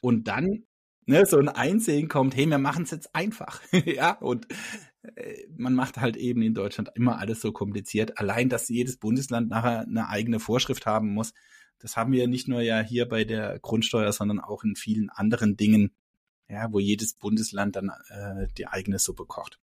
Und 0.00 0.28
dann 0.28 0.64
ne, 1.06 1.26
so 1.26 1.38
ein 1.38 1.48
Einsehen 1.48 2.08
kommt, 2.08 2.36
hey, 2.36 2.46
wir 2.46 2.58
machen 2.58 2.84
es 2.84 2.92
jetzt 2.92 3.14
einfach. 3.14 3.60
ja, 3.84 4.12
und 4.12 4.46
man 5.56 5.74
macht 5.74 5.98
halt 5.98 6.16
eben 6.16 6.42
in 6.42 6.54
Deutschland 6.54 6.90
immer 6.94 7.18
alles 7.18 7.40
so 7.40 7.52
kompliziert. 7.52 8.18
Allein, 8.18 8.48
dass 8.48 8.68
jedes 8.68 8.96
Bundesland 8.96 9.48
nachher 9.48 9.80
eine 9.80 10.08
eigene 10.08 10.40
Vorschrift 10.40 10.86
haben 10.86 11.12
muss, 11.12 11.32
das 11.78 11.96
haben 11.96 12.12
wir 12.12 12.28
nicht 12.28 12.46
nur 12.46 12.60
ja 12.60 12.80
hier 12.80 13.08
bei 13.08 13.24
der 13.24 13.58
Grundsteuer, 13.58 14.12
sondern 14.12 14.40
auch 14.40 14.62
in 14.62 14.76
vielen 14.76 15.10
anderen 15.10 15.56
Dingen, 15.56 15.92
ja, 16.48 16.72
wo 16.72 16.78
jedes 16.78 17.14
Bundesland 17.14 17.74
dann 17.74 17.90
äh, 18.08 18.46
die 18.56 18.68
eigene 18.68 18.98
Suppe 18.98 19.26
kocht. 19.26 19.58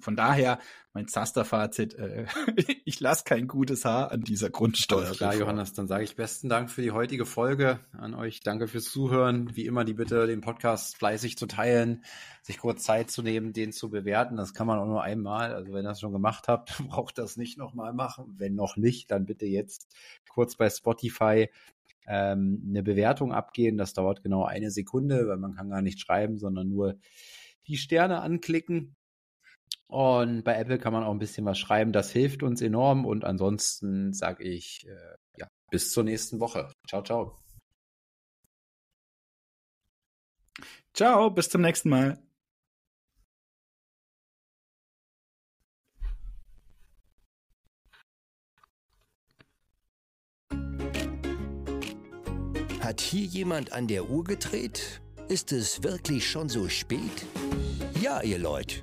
Von 0.00 0.16
daher 0.16 0.58
mein 0.92 1.08
Zaster-Fazit, 1.08 1.94
äh, 1.94 2.26
ich 2.84 3.00
lasse 3.00 3.24
kein 3.24 3.48
gutes 3.48 3.84
Haar 3.84 4.12
an 4.12 4.22
dieser 4.22 4.48
Grundsteuer. 4.48 5.10
Klar, 5.10 5.34
Johannes, 5.34 5.72
dann 5.72 5.88
sage 5.88 6.04
ich 6.04 6.14
besten 6.14 6.48
Dank 6.48 6.70
für 6.70 6.82
die 6.82 6.92
heutige 6.92 7.26
Folge 7.26 7.80
an 7.92 8.14
euch. 8.14 8.40
Danke 8.40 8.68
fürs 8.68 8.84
Zuhören. 8.84 9.56
Wie 9.56 9.66
immer 9.66 9.84
die 9.84 9.94
Bitte, 9.94 10.28
den 10.28 10.40
Podcast 10.40 10.96
fleißig 10.96 11.36
zu 11.36 11.46
teilen, 11.46 12.04
sich 12.42 12.58
kurz 12.58 12.84
Zeit 12.84 13.10
zu 13.10 13.22
nehmen, 13.22 13.52
den 13.52 13.72
zu 13.72 13.90
bewerten. 13.90 14.36
Das 14.36 14.54
kann 14.54 14.68
man 14.68 14.78
auch 14.78 14.86
nur 14.86 15.02
einmal. 15.02 15.52
Also 15.52 15.72
wenn 15.72 15.84
ihr 15.84 15.88
das 15.88 16.00
schon 16.00 16.12
gemacht 16.12 16.46
habt, 16.46 16.76
braucht 16.88 17.18
das 17.18 17.36
nicht 17.36 17.58
nochmal 17.58 17.92
machen. 17.92 18.34
Wenn 18.38 18.54
noch 18.54 18.76
nicht, 18.76 19.10
dann 19.10 19.26
bitte 19.26 19.46
jetzt 19.46 19.92
kurz 20.28 20.56
bei 20.56 20.70
Spotify 20.70 21.50
ähm, 22.06 22.62
eine 22.68 22.84
Bewertung 22.84 23.32
abgehen. 23.32 23.78
Das 23.78 23.94
dauert 23.94 24.22
genau 24.22 24.44
eine 24.44 24.70
Sekunde, 24.70 25.26
weil 25.26 25.38
man 25.38 25.54
kann 25.54 25.70
gar 25.70 25.82
nicht 25.82 25.98
schreiben, 26.00 26.38
sondern 26.38 26.68
nur 26.68 26.98
die 27.66 27.78
Sterne 27.78 28.20
anklicken 28.20 28.94
und 29.86 30.42
bei 30.44 30.56
Apple 30.56 30.78
kann 30.78 30.92
man 30.92 31.04
auch 31.04 31.12
ein 31.12 31.18
bisschen 31.18 31.44
was 31.46 31.58
schreiben. 31.58 31.92
Das 31.92 32.10
hilft 32.10 32.42
uns 32.42 32.60
enorm. 32.62 33.04
Und 33.04 33.24
ansonsten 33.24 34.12
sage 34.12 34.44
ich, 34.44 34.86
äh, 34.88 35.16
ja, 35.38 35.48
bis 35.70 35.92
zur 35.92 36.04
nächsten 36.04 36.40
Woche. 36.40 36.72
Ciao, 36.88 37.02
ciao. 37.02 37.38
Ciao, 40.94 41.30
bis 41.30 41.48
zum 41.48 41.60
nächsten 41.60 41.90
Mal. 41.90 42.18
Hat 52.80 53.00
hier 53.00 53.24
jemand 53.24 53.72
an 53.72 53.88
der 53.88 54.08
Uhr 54.10 54.24
gedreht? 54.24 55.00
Ist 55.28 55.52
es 55.52 55.82
wirklich 55.82 56.30
schon 56.30 56.48
so 56.48 56.68
spät? 56.68 57.26
Ja, 58.00 58.22
ihr 58.22 58.38
Leute, 58.38 58.82